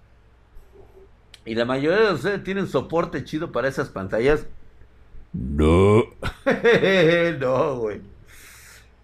[1.48, 4.46] Y la mayoría de ustedes tienen soporte chido para esas pantallas.
[5.32, 6.04] No.
[7.40, 8.02] no, güey.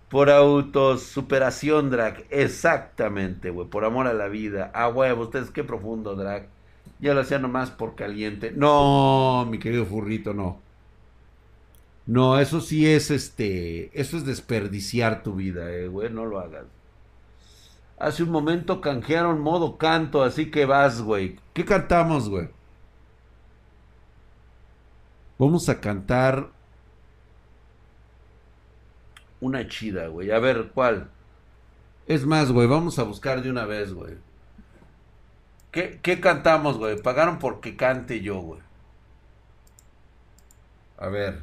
[0.10, 2.26] Por autosuperación, Drag.
[2.30, 3.70] Exactamente, güey.
[3.70, 4.72] Por amor a la vida.
[4.74, 6.50] Ah, huevo, ustedes qué profundo, Drag.
[7.00, 8.52] Ya lo hacía nomás por caliente.
[8.54, 10.60] No, mi querido furrito, no.
[12.06, 13.90] No, eso sí es este.
[13.98, 16.10] Eso es desperdiciar tu vida, eh, güey.
[16.10, 16.66] No lo hagas.
[18.04, 21.40] Hace un momento canjearon modo canto, así que vas, güey.
[21.54, 22.50] ¿Qué cantamos, güey?
[25.40, 26.50] Vamos a cantar
[29.40, 30.32] una chida, güey.
[30.32, 31.12] A ver, ¿cuál?
[32.06, 34.18] Es más, güey, vamos a buscar de una vez, güey.
[35.72, 37.02] ¿Qué, ¿Qué cantamos, güey?
[37.02, 38.60] Pagaron porque cante yo, güey.
[40.98, 41.40] A ver.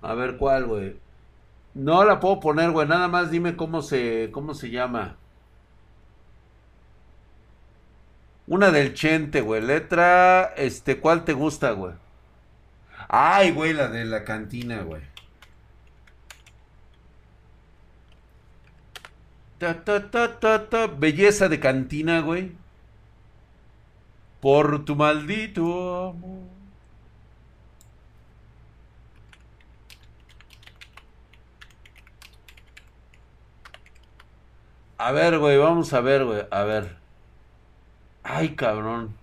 [0.00, 1.09] A ver, ¿cuál, güey?
[1.74, 2.86] No la puedo poner, güey.
[2.88, 5.16] Nada más dime cómo se, cómo se llama.
[8.46, 9.62] Una del Chente, güey.
[9.62, 11.94] Letra, este, ¿cuál te gusta, güey?
[13.08, 15.02] Ay, güey, la de la cantina, güey.
[19.58, 20.86] Ta, ta, ta, ta, ta.
[20.88, 22.52] Belleza de cantina, güey.
[24.40, 26.49] Por tu maldito amor.
[35.06, 36.42] A ver, güey, vamos a ver, güey.
[36.50, 36.96] A ver.
[38.22, 39.14] Ay, cabrón.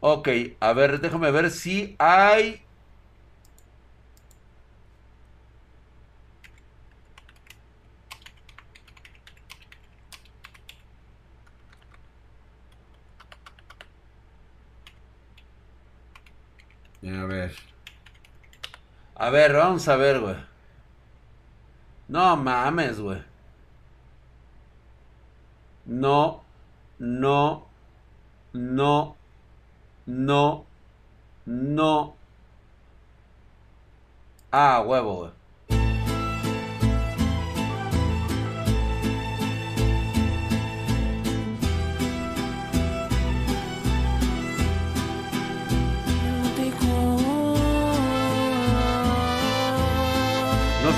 [0.00, 0.28] Ok,
[0.60, 2.65] a ver, déjame ver si hay...
[17.06, 17.54] A ver.
[19.14, 20.36] A ver, vamos a ver, güey.
[22.08, 23.22] No mames, güey.
[25.86, 26.42] No,
[26.98, 27.66] no,
[28.52, 29.16] no,
[30.06, 30.66] no,
[31.44, 32.16] no.
[34.50, 35.45] Ah, huevo, güey.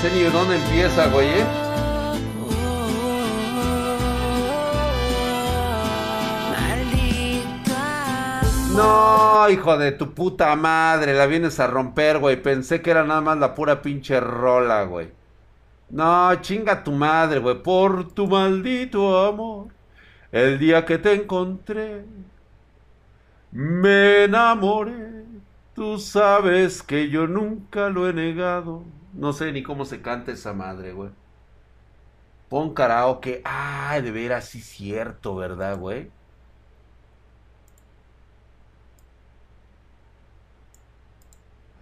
[0.01, 1.45] Sé ni dónde empieza, güey, ¿eh?
[8.75, 12.41] No, hijo de tu puta madre, la vienes a romper, güey.
[12.41, 15.11] Pensé que era nada más la pura pinche rola, güey.
[15.89, 17.61] No, chinga tu madre, güey.
[17.61, 19.67] Por tu maldito amor.
[20.31, 22.05] El día que te encontré,
[23.51, 25.25] me enamoré.
[25.73, 28.83] Tú sabes que yo nunca lo he negado.
[29.13, 31.11] No sé ni cómo se canta esa madre, güey.
[32.49, 33.41] Pon karaoke.
[33.45, 36.11] Ah, de veras, sí cierto, ¿verdad, güey?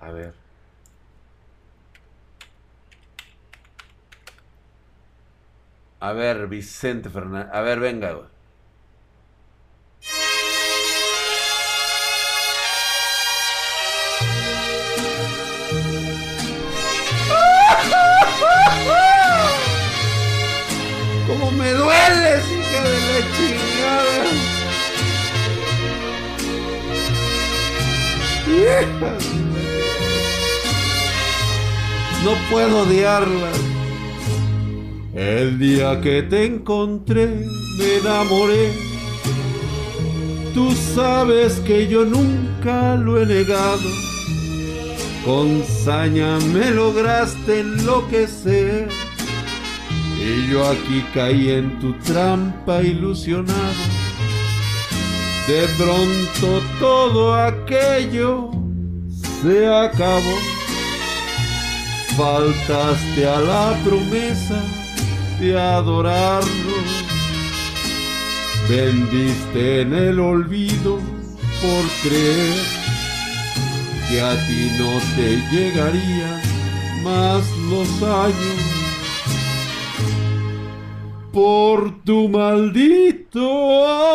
[0.01, 0.33] A ver.
[5.99, 7.53] A ver, Vicente Fernández.
[7.53, 8.27] A ver, venga, güey.
[21.39, 24.23] ¡Cómo me dueles, hija de chingada!
[32.23, 33.51] No puedo odiarla.
[35.13, 37.45] El día que te encontré,
[37.77, 38.71] me enamoré.
[40.55, 43.89] Tú sabes que yo nunca lo he negado.
[45.23, 49.06] Con saña me lograste enloquecer.
[50.19, 53.83] Y yo aquí caí en tu trampa ilusionado.
[55.47, 58.49] De pronto todo aquello
[59.41, 60.37] se acabó.
[62.17, 64.59] Faltaste a la promesa
[65.39, 66.77] de adorarlo.
[68.67, 70.99] Vendiste en el olvido
[71.61, 72.55] por creer
[74.09, 76.41] que a ti no te llegarían
[77.03, 78.76] más los años
[81.37, 83.45] por tu maldito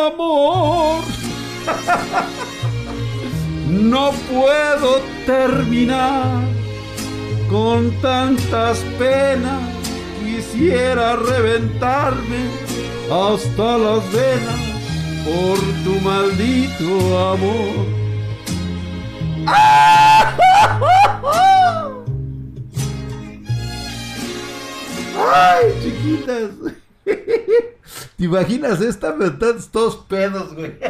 [0.07, 1.01] amor.
[3.69, 6.43] No puedo terminar
[7.49, 9.61] con tantas penas.
[10.21, 12.49] Quisiera reventarme
[13.09, 14.59] hasta las venas
[15.23, 17.85] por tu maldito amor.
[25.33, 26.82] ¡Ay, chiquitas!
[27.05, 29.15] ¿Te imaginas esta?
[29.19, 30.77] Están todos pedos, güey.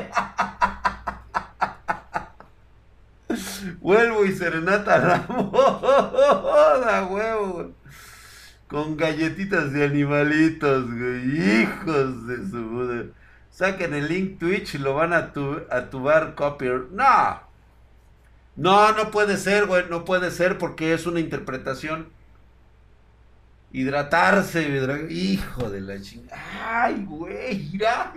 [3.82, 7.72] Vuelvo y serenata a la moda, huevo.
[8.68, 11.62] Con galletitas de animalitos, güey.
[11.62, 13.04] Hijos de su puta.
[13.52, 16.88] Saquen el link Twitch y lo van a, tu, a tubar copier.
[16.92, 17.40] No.
[18.56, 19.86] No, no puede ser, güey.
[19.90, 22.08] No puede ser porque es una interpretación.
[23.74, 26.84] Hidratarse, hidra- hijo de la chingada.
[26.86, 28.14] Ay, güey, mira.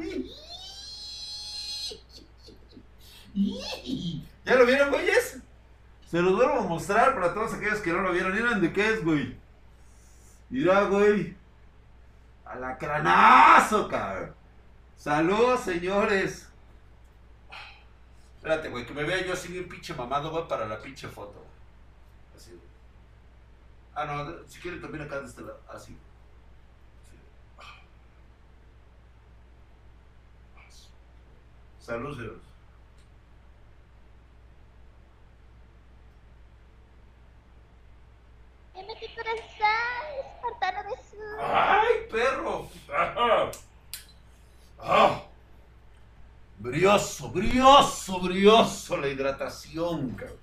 [4.44, 5.38] ¿Ya lo vieron, güeyes?
[6.10, 8.32] Se los vuelvo a mostrar para todos aquellos que no lo vieron.
[8.34, 9.36] Miren de qué es, güey.
[10.50, 11.34] Mira, güey.
[12.44, 14.34] Alacranazo, cabrón.
[14.96, 16.48] Saludos, señores.
[18.36, 21.44] Espérate, güey, que me vea yo así bien pinche mamado, güey, para la pinche foto.
[22.36, 22.65] Así, güey.
[23.96, 25.60] Ah, no, de- si quieren también acá de este lado.
[25.68, 25.96] Así.
[30.68, 30.88] Así.
[31.80, 32.40] Saludos, señores.
[41.40, 42.68] ¡Ay, perro!
[42.92, 43.50] ¡Ah!
[44.78, 45.22] ¡Ah!
[46.58, 50.38] Brioso, brioso, brioso la hidratación, cabrón.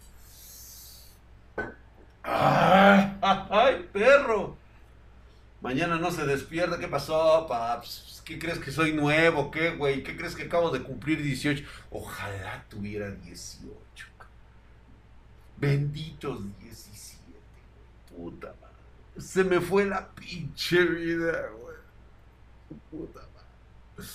[2.24, 3.16] ¡Ah!
[3.49, 4.57] ¡Ay, perro!
[5.61, 6.77] Mañana no se despierta.
[6.77, 8.21] ¿Qué pasó, paps?
[8.25, 9.51] ¿Qué crees que soy nuevo?
[9.51, 10.03] ¿Qué, güey?
[10.03, 11.63] ¿Qué crees que acabo de cumplir 18?
[11.91, 13.71] Ojalá tuviera 18.
[14.17, 14.34] cabrón.
[15.57, 17.21] Benditos 17.
[18.15, 19.21] Puta madre.
[19.21, 21.77] Se me fue la pinche vida, güey.
[22.91, 24.07] Puta madre.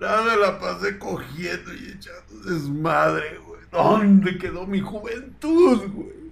[0.00, 3.60] Nada me la pasé cogiendo y echando desmadre, güey.
[3.70, 6.23] ¿Dónde quedó mi juventud, güey?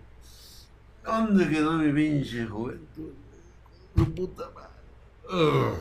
[1.04, 3.10] ¿Dónde quedó mi pinche juventud?
[3.96, 5.42] Tu puta madre.
[5.44, 5.76] Ugh.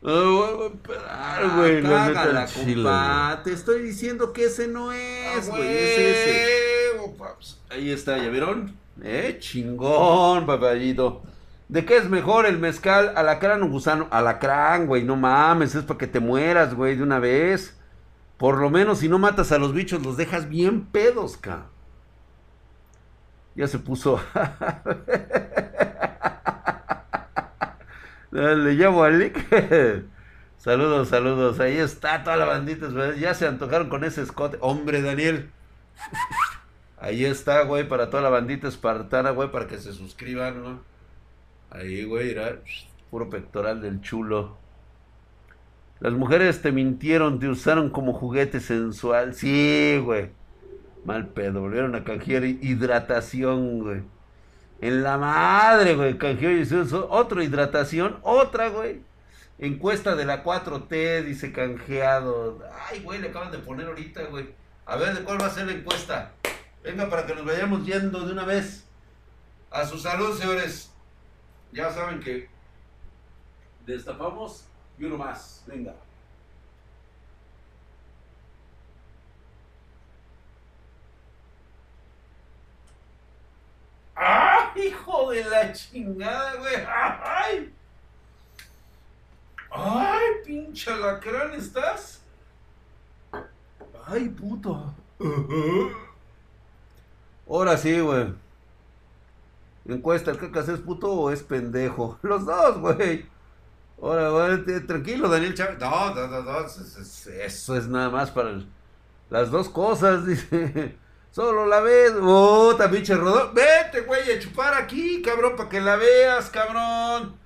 [0.00, 1.82] No vuelvo a esperar, güey.
[1.82, 3.40] la al chile, compa.
[3.42, 5.62] Te estoy diciendo que ese no es, Ah, güey.
[5.76, 7.12] Es ese.
[7.18, 7.60] paps.
[7.70, 8.76] Ahí está, ¿ya vieron?
[9.02, 11.22] Eh, chingón, papayito.
[11.68, 14.08] ¿De qué es mejor el mezcal, alacrán o gusano?
[14.10, 17.76] Alacrán, güey, no mames, es para que te mueras, güey, de una vez.
[18.38, 21.66] Por lo menos si no matas a los bichos, los dejas bien pedos, ca.
[23.58, 24.20] Ya se puso.
[28.30, 29.36] Le llamo a Lick.
[30.58, 31.58] saludos, saludos.
[31.58, 32.86] Ahí está toda la bandita.
[33.16, 34.58] Ya se antojaron con ese escote.
[34.60, 35.50] Hombre, Daniel.
[37.00, 40.80] Ahí está, güey, para toda la bandita espartana, güey, para que se suscriban, ¿no?
[41.70, 42.60] Ahí, güey, mira,
[43.10, 44.56] puro pectoral del chulo.
[45.98, 49.34] Las mujeres te mintieron, te usaron como juguete sensual.
[49.34, 50.37] Sí, güey.
[51.08, 54.02] Mal pedo, volvieron a canjear hidratación, güey.
[54.82, 59.00] En la madre, güey, canjeó usó otro hidratación, otra, güey.
[59.58, 62.62] Encuesta de la 4T, dice canjeado.
[62.90, 64.50] Ay, güey, le acaban de poner ahorita, güey.
[64.84, 66.32] A ver, ¿de cuál va a ser la encuesta?
[66.84, 68.84] Venga, para que nos vayamos yendo de una vez.
[69.70, 70.92] A su salud, señores.
[71.72, 72.50] Ya saben que
[73.86, 74.66] destapamos
[74.98, 75.64] y uno más.
[75.66, 75.94] Venga.
[84.20, 84.48] ¡Ah!
[85.32, 86.74] ¡Hijo de la chingada, güey!
[86.86, 87.74] ¡Ay!
[89.70, 92.22] ¡Ay, pinche alacrán estás!
[94.06, 94.94] ¡Ay, puto!
[97.48, 98.32] Ahora sí, güey.
[99.86, 102.18] Encuesta, ¿el cacas es puto o es pendejo?
[102.22, 103.26] Los dos, güey.
[104.00, 105.78] Ahora, güey, tranquilo, Daniel Chávez.
[105.78, 108.60] No, no, no, no, es- es- Eso es nada más para
[109.30, 110.96] las dos cosas, dice.
[111.30, 112.12] Solo la ves.
[112.12, 113.54] Puta, pinche rodón.
[113.54, 117.36] Vete, güey, a chupar aquí, cabrón, para que la veas, cabrón.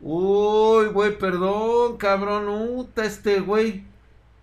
[0.00, 2.48] Uy, güey, perdón, cabrón.
[2.48, 3.84] Uta, este güey.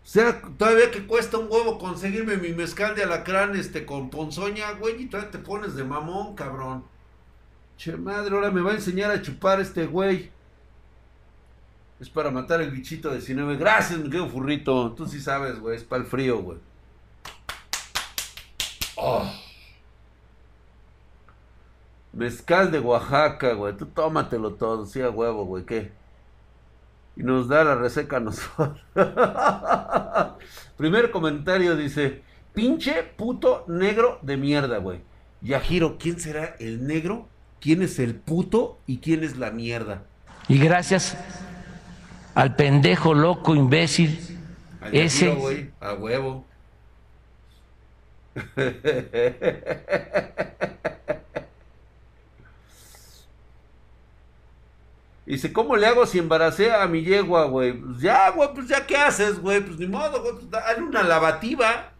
[0.03, 4.71] O sea, todavía que cuesta un huevo conseguirme mi mezcal de alacrán este con ponzoña,
[4.73, 6.85] güey, y todavía te pones de mamón, cabrón.
[7.77, 10.31] Che madre, ahora me va a enseñar a chupar este güey.
[11.99, 13.57] Es para matar el bichito 19.
[13.57, 14.93] Gracias, mi querido furrito.
[14.93, 16.57] Tú sí sabes, güey, es para el frío, güey.
[18.97, 19.23] Oh.
[22.13, 23.77] Mezcal de Oaxaca, güey.
[23.77, 25.91] Tú tómatelo todo, sí a huevo, güey, ¿qué?
[27.15, 28.79] Y nos da la reseca a nosotros.
[30.77, 32.23] Primer comentario dice,
[32.53, 35.01] pinche puto negro de mierda, güey.
[35.41, 37.27] Yajiro, ¿quién será el negro?
[37.59, 38.79] ¿Quién es el puto?
[38.87, 40.03] ¿Y quién es la mierda?
[40.47, 41.17] Y gracias
[42.33, 44.39] al pendejo loco imbécil
[44.81, 46.45] Al ese Yajiro, güey, a huevo.
[55.27, 57.73] Dice, ¿cómo le hago si embaracé a mi yegua, güey?
[57.73, 59.59] Pues ya, güey, pues ya, ¿qué haces, güey?
[59.59, 61.91] Pues ni modo, güey, pues, hazle una lavativa.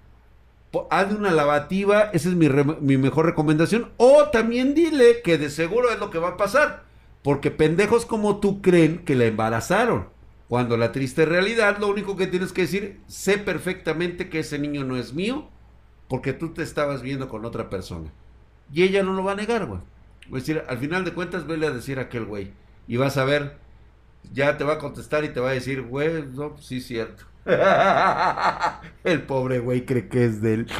[0.90, 3.92] Hazle una lavativa, esa es mi, mi mejor recomendación.
[3.98, 6.84] O también dile que de seguro es lo que va a pasar.
[7.22, 10.08] Porque pendejos como tú creen que la embarazaron.
[10.48, 14.86] Cuando la triste realidad, lo único que tienes que decir, sé perfectamente que ese niño
[14.86, 15.50] no es mío,
[16.08, 18.10] porque tú te estabas viendo con otra persona.
[18.72, 19.82] Y ella no lo va a negar, güey.
[20.32, 22.52] A decir, al final de cuentas, vele a decir a aquel güey.
[22.88, 23.58] Y vas a ver,
[24.34, 27.24] ya te va a contestar y te va a decir, güey, no, sí, cierto.
[29.06, 30.68] El pobre güey cree que es de él.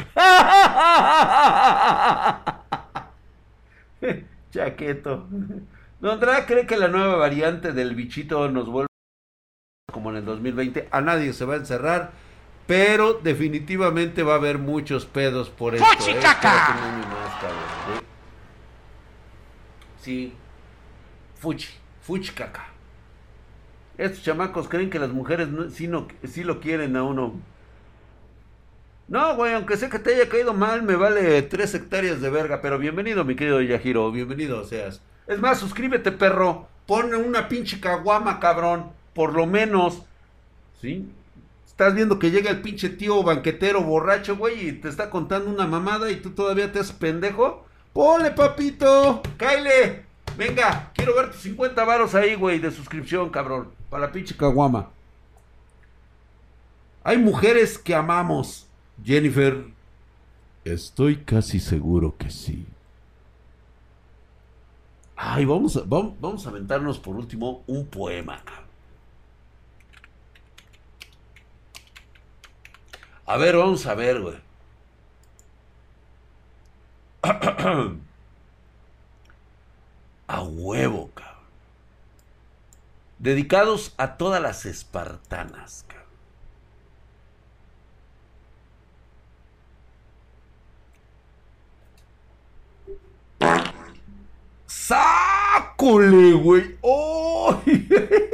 [4.50, 5.26] Chaqueto.
[6.00, 8.88] Don Dra cree que la nueva variante del bichito nos vuelve
[9.92, 10.88] como en el 2020.
[10.90, 12.12] A nadie se va a encerrar,
[12.68, 15.86] pero definitivamente va a haber muchos pedos por esto.
[15.86, 16.18] ¡Fuchi, ¿eh?
[16.20, 16.76] caca!
[17.96, 18.02] ¿eh?
[20.02, 20.34] Sí.
[21.36, 21.68] Fuchi,
[22.02, 22.66] fuchi caca.
[23.96, 27.40] Estos chamacos creen que las mujeres no, sí, no, sí lo quieren a uno.
[29.08, 32.60] No, güey, aunque sé que te haya caído mal, me vale tres hectáreas de verga.
[32.60, 35.00] Pero bienvenido, mi querido Yajiro, bienvenido seas.
[35.26, 36.68] Es más, suscríbete, perro.
[36.86, 38.92] Pon una pinche caguama, cabrón.
[39.14, 40.02] Por lo menos.
[40.82, 41.10] ¿Sí?
[41.78, 45.64] Estás viendo que llega el pinche tío banquetero borracho, güey, y te está contando una
[45.64, 47.64] mamada y tú todavía te haces pendejo.
[47.92, 49.22] Ponle, papito.
[49.36, 50.04] Caile.
[50.36, 53.70] Venga, quiero ver tus 50 varos ahí, güey, de suscripción, cabrón.
[53.90, 54.90] Para la pinche caguama.
[57.04, 58.66] Hay mujeres que amamos.
[59.04, 59.64] Jennifer.
[60.64, 62.66] Estoy casi seguro que sí.
[65.14, 68.42] Ay, vamos a, vamos, vamos a aventarnos por último un poema.
[68.44, 68.67] cabrón.
[73.28, 74.38] A ver, vamos a ver, güey.
[80.28, 81.36] A huevo, cabrón.
[83.18, 86.08] Dedicados a todas las espartanas, cabrón.
[94.66, 96.78] ¡Sácole, güey!
[96.82, 97.88] ¡Ay!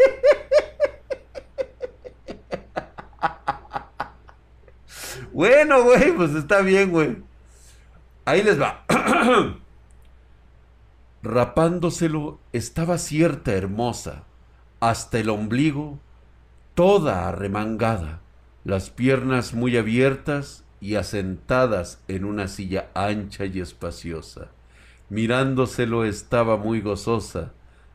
[5.35, 7.17] Bueno, güey, pues está bien, güey.
[8.25, 8.85] Ahí les va.
[11.25, 14.23] Rapándoselo estaba cierta hermosa,
[14.79, 15.99] hasta el ombligo,
[16.75, 18.21] toda arremangada,
[18.63, 24.53] las piernas muy abiertas y asentadas en una silla ancha y espaciosa.
[25.09, 27.53] Mirándoselo estaba muy gozosa,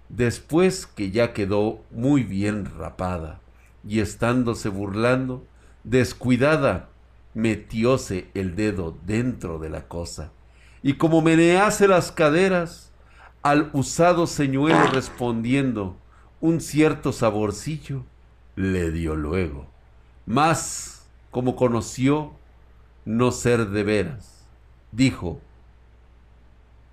[0.09, 3.39] después que ya quedó muy bien rapada,
[3.87, 5.45] y estándose burlando,
[5.85, 6.88] descuidada,
[7.33, 10.31] metióse el dedo dentro de la cosa,
[10.81, 12.91] y como menease las caderas,
[13.41, 15.97] al usado señuelo respondiendo,
[16.41, 18.03] un cierto saborcillo
[18.55, 19.67] le dio luego.
[20.25, 22.33] Mas, como conoció
[23.05, 24.45] no ser de veras,
[24.91, 25.41] dijo,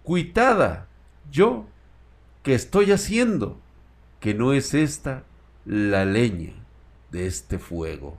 [0.03, 0.87] Cuitada,
[1.31, 1.67] yo,
[2.43, 3.61] ¿qué estoy haciendo?
[4.21, 5.25] Que no es esta
[5.65, 6.55] la leña
[7.11, 8.19] de este fuego.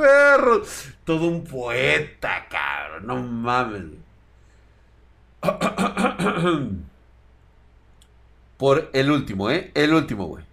[0.00, 0.62] ¡Ay, perro!
[1.04, 3.82] Todo un poeta, cabrón, no mames.
[8.56, 9.70] Por el último, ¿eh?
[9.74, 10.44] El último, güey.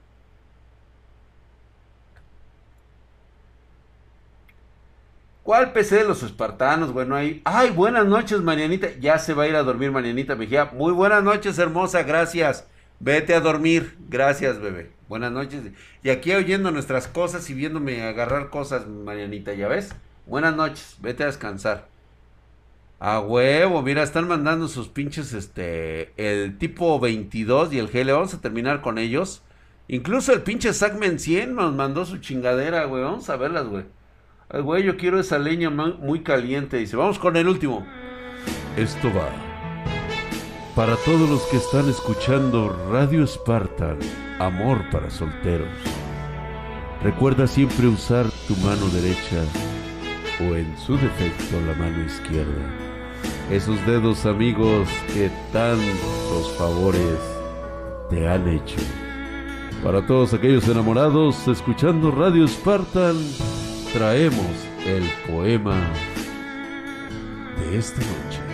[5.43, 6.91] ¿Cuál PC de los espartanos?
[6.91, 7.41] Bueno, ahí.
[7.45, 8.89] ¡Ay, buenas noches, Marianita!
[8.99, 10.65] Ya se va a ir a dormir, Marianita Mejía.
[10.73, 12.67] Muy buenas noches, hermosa, gracias.
[12.99, 13.95] Vete a dormir.
[14.09, 14.96] Gracias, bebé.
[15.09, 15.63] Buenas noches.
[16.03, 19.93] Y aquí oyendo nuestras cosas y viéndome agarrar cosas, Marianita, ¿ya ves?
[20.25, 20.97] Buenas noches.
[20.99, 21.87] Vete a descansar.
[22.99, 28.11] A huevo, mira, están mandando sus pinches, este, el tipo 22 y el GL.
[28.11, 29.43] Vamos a terminar con ellos.
[29.87, 33.03] Incluso el pinche Sagmen 100 nos mandó su chingadera, güey.
[33.03, 33.85] Vamos a verlas, güey.
[34.49, 36.77] Ay, güey, yo quiero esa leña muy caliente.
[36.77, 37.85] Dice, vamos con el último.
[38.75, 39.46] Esto va
[40.77, 43.97] para todos los que están escuchando Radio Spartan,
[44.37, 45.73] Amor para Solteros.
[47.01, 49.43] Recuerda siempre usar tu mano derecha
[50.39, 52.61] o en su defecto la mano izquierda.
[53.49, 57.17] Esos dedos amigos que tantos favores
[58.11, 58.77] te han hecho.
[59.83, 63.15] Para todos aquellos enamorados escuchando Radio Spartan,
[63.93, 64.45] traemos
[64.85, 65.81] el poema
[67.57, 68.46] de esta noche.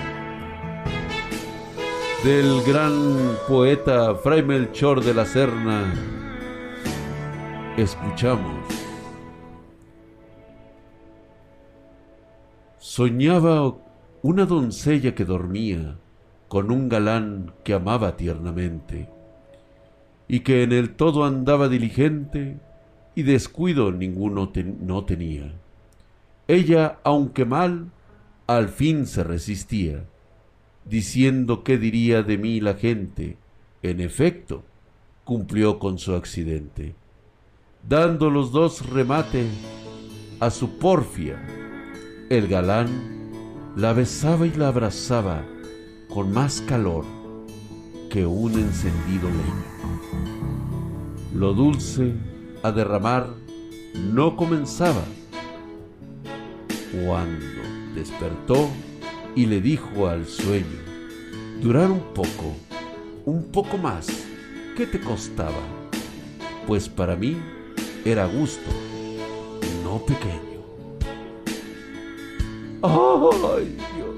[2.24, 5.93] Del gran poeta Fray Melchor de la Serna,
[7.76, 8.65] escuchamos.
[12.78, 13.76] Soñaba
[14.21, 15.97] una doncella que dormía
[16.47, 19.09] con un galán que amaba tiernamente
[20.30, 22.57] y que en el todo andaba diligente
[23.15, 24.49] y descuido ninguno
[24.80, 25.55] no tenía.
[26.47, 27.91] Ella, aunque mal,
[28.47, 30.05] al fin se resistía,
[30.86, 33.38] diciendo qué diría de mí la gente.
[33.81, 34.63] En efecto,
[35.23, 36.95] cumplió con su accidente,
[37.88, 39.45] dando los dos remate
[40.39, 41.41] a su porfia.
[42.29, 43.23] El galán
[43.75, 45.45] la besaba y la abrazaba
[46.09, 47.05] con más calor
[48.09, 49.73] que un encendido leño.
[51.34, 52.13] Lo dulce
[52.61, 53.27] a derramar
[53.95, 55.03] no comenzaba.
[56.91, 57.45] Cuando
[57.95, 58.69] despertó
[59.36, 60.79] y le dijo al sueño,
[61.61, 62.55] durar un poco,
[63.25, 64.07] un poco más,
[64.77, 65.61] ¿qué te costaba?
[66.67, 67.38] Pues para mí
[68.05, 68.69] era gusto,
[69.84, 70.53] no pequeño.
[72.84, 74.15] ¡Ay, Dios!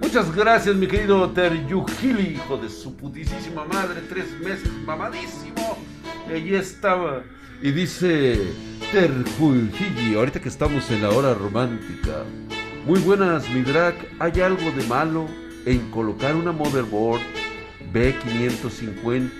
[0.00, 5.78] Muchas gracias, mi querido Teryugili, hijo de su putísima madre, tres meses mamadísimo.
[6.28, 7.22] Y allí estaba.
[7.62, 8.52] Y dice
[8.92, 12.24] Terjulgili, ahorita que estamos en la hora romántica.
[12.86, 13.62] Muy buenas, mi.
[14.20, 15.26] ¿Hay algo de malo
[15.66, 17.20] en colocar una motherboard
[17.92, 19.30] B550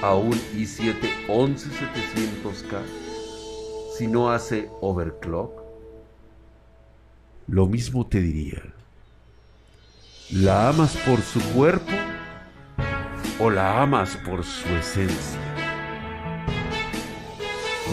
[0.00, 0.94] a un i7
[1.26, 2.80] 11700K
[3.96, 5.60] si no hace overclock?
[7.48, 8.62] Lo mismo te diría.
[10.30, 11.92] ¿La amas por su cuerpo
[13.40, 15.47] o la amas por su esencia?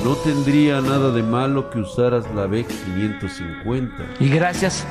[0.06, 3.90] No tendría nada de malo que usaras la B550.
[4.20, 4.86] Y gracias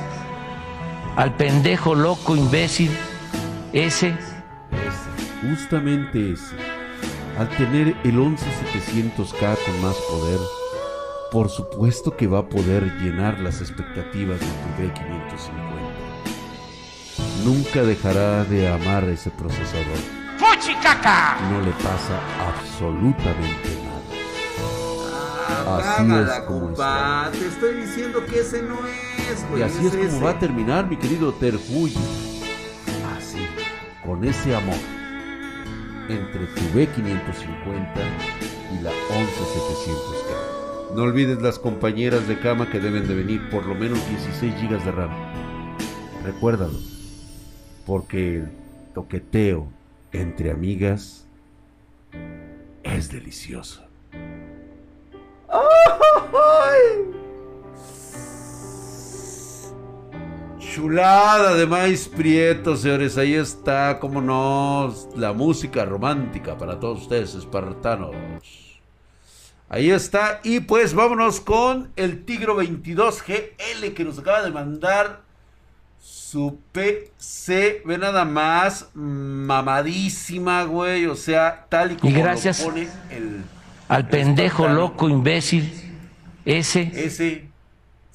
[1.15, 2.91] al pendejo loco imbécil
[3.71, 4.19] ese Ese,
[5.41, 6.57] justamente ese.
[7.39, 10.39] Al tener el 11700K con más poder,
[11.31, 15.45] por supuesto que va a poder llenar las expectativas de tu B550.
[17.45, 20.25] Nunca dejará de amar ese procesador.
[21.49, 23.74] No le pasa absolutamente
[25.65, 27.29] Así es como compa.
[27.31, 29.61] Te estoy diciendo que ese no es, güey.
[29.61, 30.23] Y así es como ese.
[30.23, 31.95] va a terminar, mi querido Terjuyi.
[33.17, 33.45] Así,
[34.05, 34.75] con ese amor
[36.09, 37.89] entre tu B550
[38.73, 40.95] y la 11700K.
[40.95, 44.83] No olvides las compañeras de cama que deben de venir por lo menos 16 GB
[44.83, 45.09] de RAM.
[46.23, 46.79] Recuérdalo,
[47.85, 48.49] porque el
[48.93, 49.67] toqueteo
[50.11, 51.25] entre amigas
[52.83, 53.84] es delicioso.
[60.59, 63.17] Chulada de maíz prieto, señores.
[63.17, 68.13] Ahí está, como no, la música romántica para todos ustedes, espartanos.
[69.69, 70.41] Ahí está.
[70.43, 75.21] Y pues vámonos con el Tigro 22GL que nos acaba de mandar
[75.99, 77.81] su PC.
[77.85, 81.05] Ve nada más, mamadísima, güey.
[81.05, 83.43] O sea, tal y como lo gracias pone el,
[83.87, 85.71] al pendejo loco imbécil
[86.45, 87.47] ese Ese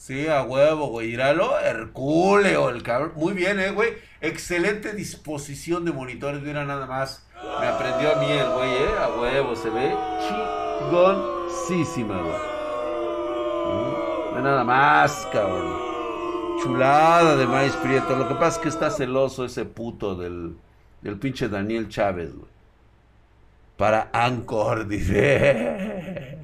[0.00, 1.10] Sí, a huevo, güey.
[1.10, 3.12] Iralo, Herculeo, el cabrón.
[3.16, 3.90] Muy bien, eh, güey.
[4.22, 6.40] Excelente disposición de monitores.
[6.40, 7.26] Mira nada más.
[7.60, 8.98] Me aprendió a mí el güey, eh.
[8.98, 9.94] A huevo, se ve
[10.26, 12.38] chingoncísima, güey.
[13.66, 15.76] Mm, Ve nada más, cabrón.
[16.62, 18.16] Chulada de maíz prieto.
[18.16, 20.56] Lo que pasa es que está celoso ese puto del,
[21.02, 22.50] del pinche Daniel Chávez, güey.
[23.80, 26.36] Para Anchor, dice.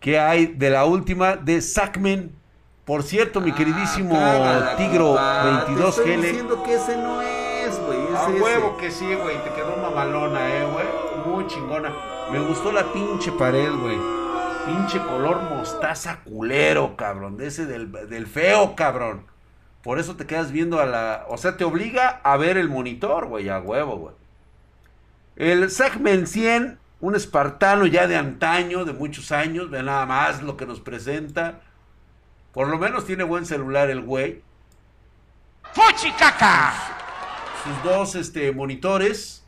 [0.00, 2.30] ¿Qué hay de la última de Sackman?
[2.86, 5.66] Por cierto, mi queridísimo Cágala, Tigro compa.
[5.66, 6.22] Te estoy 22GL.
[6.22, 7.98] diciendo que ese no es, güey.
[8.04, 8.40] Es A ese.
[8.40, 9.36] huevo que sí, güey.
[9.44, 10.86] Te quedó mamalona, eh, güey.
[11.26, 11.92] Muy chingona.
[12.32, 13.98] Me gustó la pinche pared, güey.
[14.64, 17.36] Pinche color mostaza culero, cabrón.
[17.36, 19.26] De ese del, del feo, cabrón.
[19.82, 21.26] Por eso te quedas viendo a la.
[21.28, 23.50] O sea, te obliga a ver el monitor, güey.
[23.50, 24.19] A huevo, güey.
[25.40, 29.70] El Segment 100, un espartano ya de antaño, de muchos años.
[29.70, 31.62] Ve nada más lo que nos presenta.
[32.52, 34.42] Por lo menos tiene buen celular el güey.
[35.72, 36.74] ¡Fuchicaca!
[37.64, 39.42] sus dos este, monitores,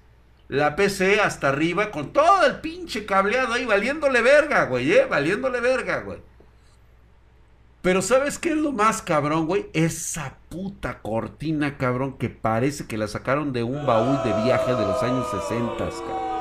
[0.48, 5.04] la PC hasta arriba, con todo el pinche cableado ahí, valiéndole verga, güey, ¿eh?
[5.04, 6.20] Valiéndole verga, güey.
[7.82, 9.66] Pero ¿sabes qué es lo más cabrón, güey?
[9.72, 14.86] Esa puta cortina, cabrón, que parece que la sacaron de un baúl de viaje de
[14.86, 16.32] los años 60, cabrón.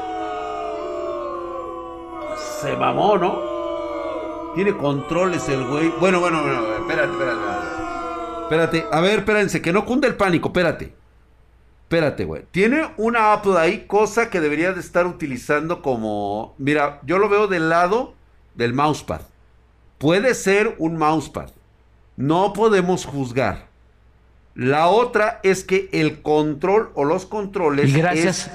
[2.62, 4.54] Se mamó, ¿no?
[4.54, 5.92] Tiene controles el güey.
[6.00, 7.42] Bueno, bueno, bueno, espérate, espérate.
[8.44, 8.86] espérate.
[8.92, 10.94] A ver, espérense, que no cunde el pánico, espérate.
[11.84, 12.46] Espérate, güey.
[12.52, 16.54] Tiene una Apple ahí, cosa que debería de estar utilizando como...
[16.60, 18.14] Mira, yo lo veo del lado
[18.54, 19.22] del mousepad.
[20.02, 21.52] Puede ser un mousepad.
[22.18, 23.68] No podemos juzgar.
[24.56, 27.92] La otra es que el control o los controles...
[27.92, 28.52] Y gracias es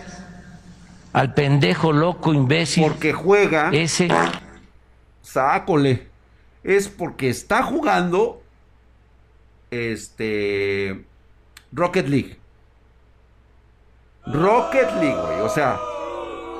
[1.12, 3.70] al pendejo loco imbécil porque juega...
[3.70, 4.08] ese.
[5.22, 6.08] Sácole.
[6.64, 8.42] Es porque está jugando...
[9.70, 11.04] Este...
[11.70, 12.38] Rocket League.
[14.26, 15.40] Rocket League, güey.
[15.42, 15.78] O sea,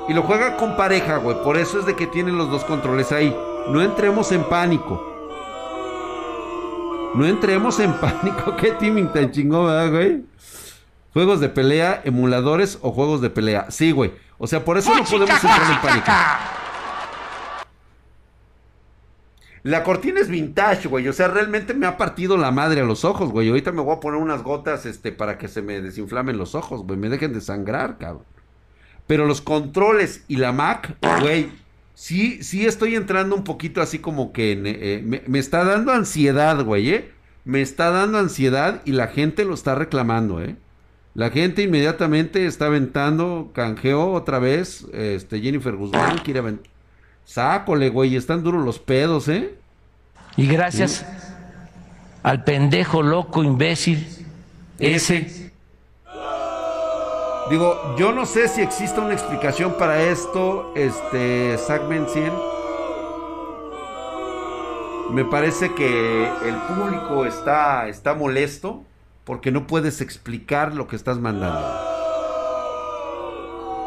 [0.07, 1.35] y lo juega con pareja, güey.
[1.43, 3.35] Por eso es de que tienen los dos controles ahí.
[3.69, 5.13] No entremos en pánico.
[7.13, 8.55] No entremos en pánico.
[8.55, 10.23] Qué teaming tan chingón, ¿verdad, güey?
[11.13, 13.69] Juegos de pelea, emuladores o juegos de pelea.
[13.69, 14.13] Sí, güey.
[14.37, 16.11] O sea, por eso no podemos entrar en pánico.
[19.63, 21.07] La cortina es vintage, güey.
[21.09, 23.49] O sea, realmente me ha partido la madre a los ojos, güey.
[23.49, 26.83] Ahorita me voy a poner unas gotas, este, para que se me desinflamen los ojos,
[26.83, 26.97] güey.
[26.97, 28.23] Me dejen de sangrar, cabrón.
[29.07, 31.49] Pero los controles y la Mac, güey,
[31.97, 35.91] sí, sí estoy entrando un poquito así como que en, eh, me, me está dando
[35.91, 37.11] ansiedad, güey, ¿eh?
[37.43, 40.55] Me está dando ansiedad y la gente lo está reclamando, ¿eh?
[41.15, 46.67] La gente inmediatamente está aventando, canjeó otra vez, este, Jennifer Guzmán quiere aventar.
[47.25, 49.55] Sácole, güey, están duros los pedos, ¿eh?
[50.35, 51.03] Y gracias
[52.21, 54.07] al pendejo loco imbécil
[54.77, 55.46] ese.
[57.49, 62.33] Digo, yo no sé si existe una explicación para esto, este, Segment 100.
[65.11, 68.83] Me parece que el público está, está molesto
[69.23, 71.65] porque no puedes explicar lo que estás mandando.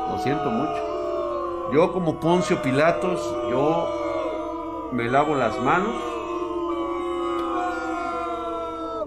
[0.09, 1.71] Lo siento mucho.
[1.75, 5.95] Yo como Poncio Pilatos, yo me lavo las manos.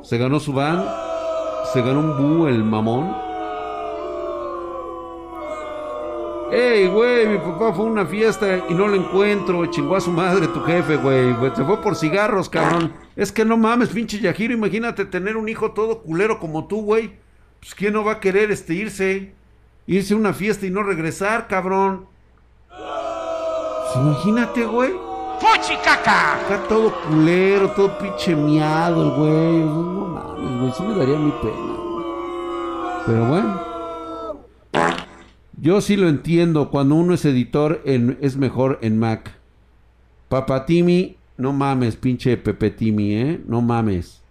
[0.04, 0.86] Se ganó su van,
[1.74, 3.33] se ganó un bu el mamón.
[6.54, 9.66] Ey, güey, mi papá fue a una fiesta y no lo encuentro.
[9.66, 11.36] Chingó a su madre tu jefe, güey.
[11.56, 12.93] Se fue por cigarros, cabrón.
[13.16, 14.54] Es que no mames, pinche Yajiro.
[14.54, 17.18] Imagínate tener un hijo todo culero como tú, güey.
[17.60, 19.34] Pues quién no va a querer este irse.
[19.88, 22.06] Irse a una fiesta y no regresar, cabrón.
[22.70, 24.93] Pues, imagínate, güey.
[25.39, 26.36] ¡Fuchicaca!
[26.36, 29.58] Acá todo culero, todo pinche miado güey.
[29.58, 30.72] No mames, güey.
[30.78, 31.74] Sí me daría mi pena.
[33.08, 33.73] Pero bueno.
[35.60, 36.70] Yo sí lo entiendo.
[36.72, 39.32] Cuando uno es editor, en- es mejor en Mac.
[40.30, 43.41] Papatimi, no mames, pinche Pepe Timi, ¿eh?
[43.47, 44.22] No mames.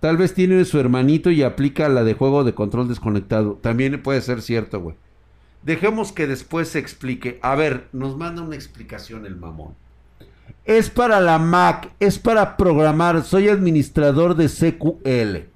[0.00, 3.58] Tal vez tiene su hermanito y aplica la de juego de control desconectado.
[3.62, 4.96] También puede ser cierto, güey.
[5.62, 7.38] Dejemos que después se explique.
[7.40, 9.74] A ver, nos manda una explicación el mamón.
[10.66, 13.22] Es para la Mac, es para programar.
[13.22, 15.48] Soy administrador de CQL.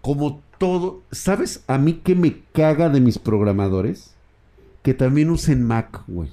[0.00, 4.14] Como todo, ¿sabes a mí qué me caga de mis programadores?
[4.82, 6.30] Que también usen Mac, güey.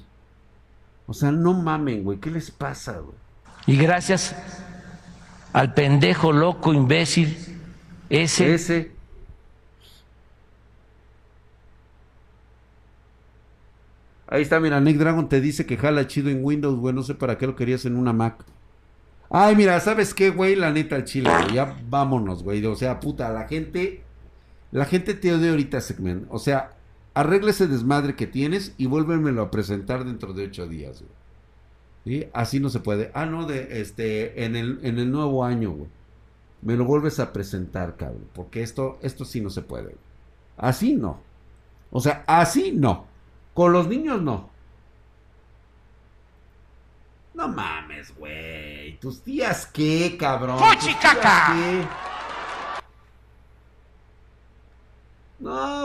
[1.06, 2.18] O sea, no mamen, güey.
[2.18, 3.16] ¿Qué les pasa, güey?
[3.66, 4.34] Y gracias
[5.52, 7.36] al pendejo loco imbécil
[8.08, 8.54] ese.
[8.54, 8.92] Ese.
[14.26, 16.94] Ahí está, mira, Nick Dragon te dice que jala chido en Windows, güey.
[16.94, 18.44] No sé para qué lo querías en una Mac.
[19.30, 20.54] Ay, mira, ¿sabes qué, güey?
[20.54, 21.54] La neta, el chile, güey.
[21.54, 22.64] Ya vámonos, güey.
[22.66, 24.03] O sea, puta, la gente.
[24.74, 26.26] La gente te odia ahorita, Segment.
[26.30, 26.72] O sea,
[27.14, 31.12] arregla ese desmadre que tienes y vuélvemelo a presentar dentro de ocho días, güey.
[32.04, 32.28] ¿Sí?
[32.34, 33.12] Así no se puede.
[33.14, 35.88] Ah, no, de este, en el, en el nuevo año, güey.
[36.60, 38.26] Me lo vuelves a presentar, cabrón.
[38.32, 39.84] Porque esto, esto sí no se puede.
[39.84, 39.96] güey.
[40.56, 41.20] Así no.
[41.92, 43.06] O sea, así no.
[43.54, 44.50] Con los niños no.
[47.32, 48.98] No mames, güey.
[48.98, 50.58] ¿Tus tías qué, cabrón?
[50.58, 51.16] ¿Tus tías
[51.52, 51.86] qué?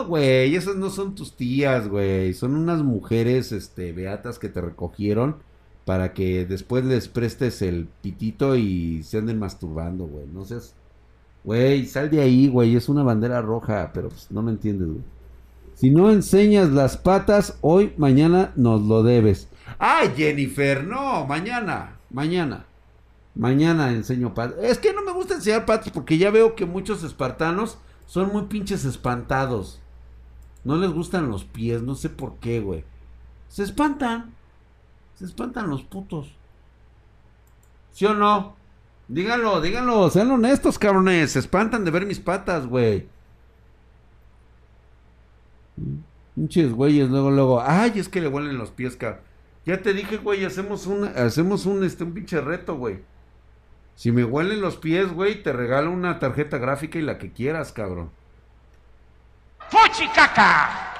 [0.06, 2.34] Güey, esas no son tus tías, güey.
[2.34, 5.36] Son unas mujeres, este, beatas que te recogieron
[5.84, 10.26] para que después les prestes el pitito y se anden masturbando, güey.
[10.26, 10.74] No seas...
[11.42, 12.76] Güey, sal de ahí, güey.
[12.76, 14.88] Es una bandera roja, pero pues, no me entiendes.
[15.74, 19.48] Si no enseñas las patas, hoy, mañana nos lo debes.
[19.78, 22.66] Ay, Jennifer, no, mañana, mañana.
[23.34, 24.58] Mañana enseño patas.
[24.62, 28.42] Es que no me gusta enseñar patas porque ya veo que muchos espartanos son muy
[28.42, 29.80] pinches espantados.
[30.64, 32.84] No les gustan los pies, no sé por qué, güey.
[33.48, 34.34] Se espantan.
[35.14, 36.34] Se espantan los putos.
[37.92, 38.56] ¿Sí o no?
[39.08, 41.32] Díganlo, díganlo, sean honestos, cabrones.
[41.32, 43.08] Se espantan de ver mis patas, güey.
[46.34, 47.60] Pinches güeyes, luego, luego.
[47.60, 49.20] Ay, es que le huelen los pies, cabrón.
[49.66, 53.00] Ya te dije, güey, hacemos un, hacemos un, este, un pinche reto, güey.
[53.94, 57.72] Si me huelen los pies, güey, te regalo una tarjeta gráfica y la que quieras,
[57.72, 58.10] cabrón.
[59.70, 60.92] ¡Fuchicaca!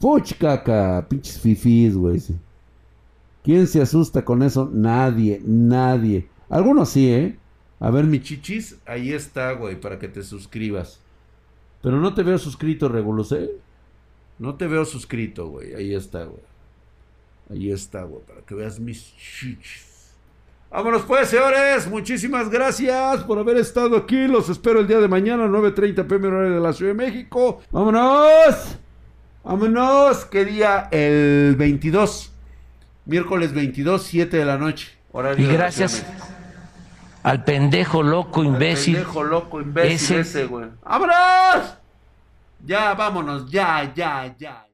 [0.00, 2.20] Fuchicaca, pinches fifís, güey.
[3.44, 4.68] ¿Quién se asusta con eso?
[4.72, 6.28] Nadie, nadie.
[6.48, 7.38] Algunos sí, ¿eh?
[7.78, 11.00] A ver, mi chichis, ahí está, güey, para que te suscribas.
[11.82, 13.50] Pero no te veo suscrito, Regulus, ¿eh?
[14.38, 15.74] No te veo suscrito, güey.
[15.74, 16.42] Ahí está, güey.
[17.50, 19.91] Ahí está, güey, para que veas mis chichis.
[20.72, 21.86] Vámonos pues, señores.
[21.86, 24.26] Muchísimas gracias por haber estado aquí.
[24.26, 27.60] Los espero el día de mañana, 9.30 pm horario de la Ciudad de México.
[27.70, 28.78] ¡Vámonos!
[29.44, 30.24] ¡Vámonos!
[30.24, 30.88] ¿Qué día?
[30.90, 32.32] El 22.
[33.04, 34.92] Miércoles 22, 7 de la noche.
[35.12, 36.06] Horario Y gracias
[37.22, 38.94] al pendejo loco imbécil.
[38.94, 40.20] Pendejo, loco, imbécil ese.
[40.20, 40.68] ese, güey.
[40.82, 41.76] ¡Vámonos!
[42.64, 44.66] Ya, vámonos, ya, ya, ya.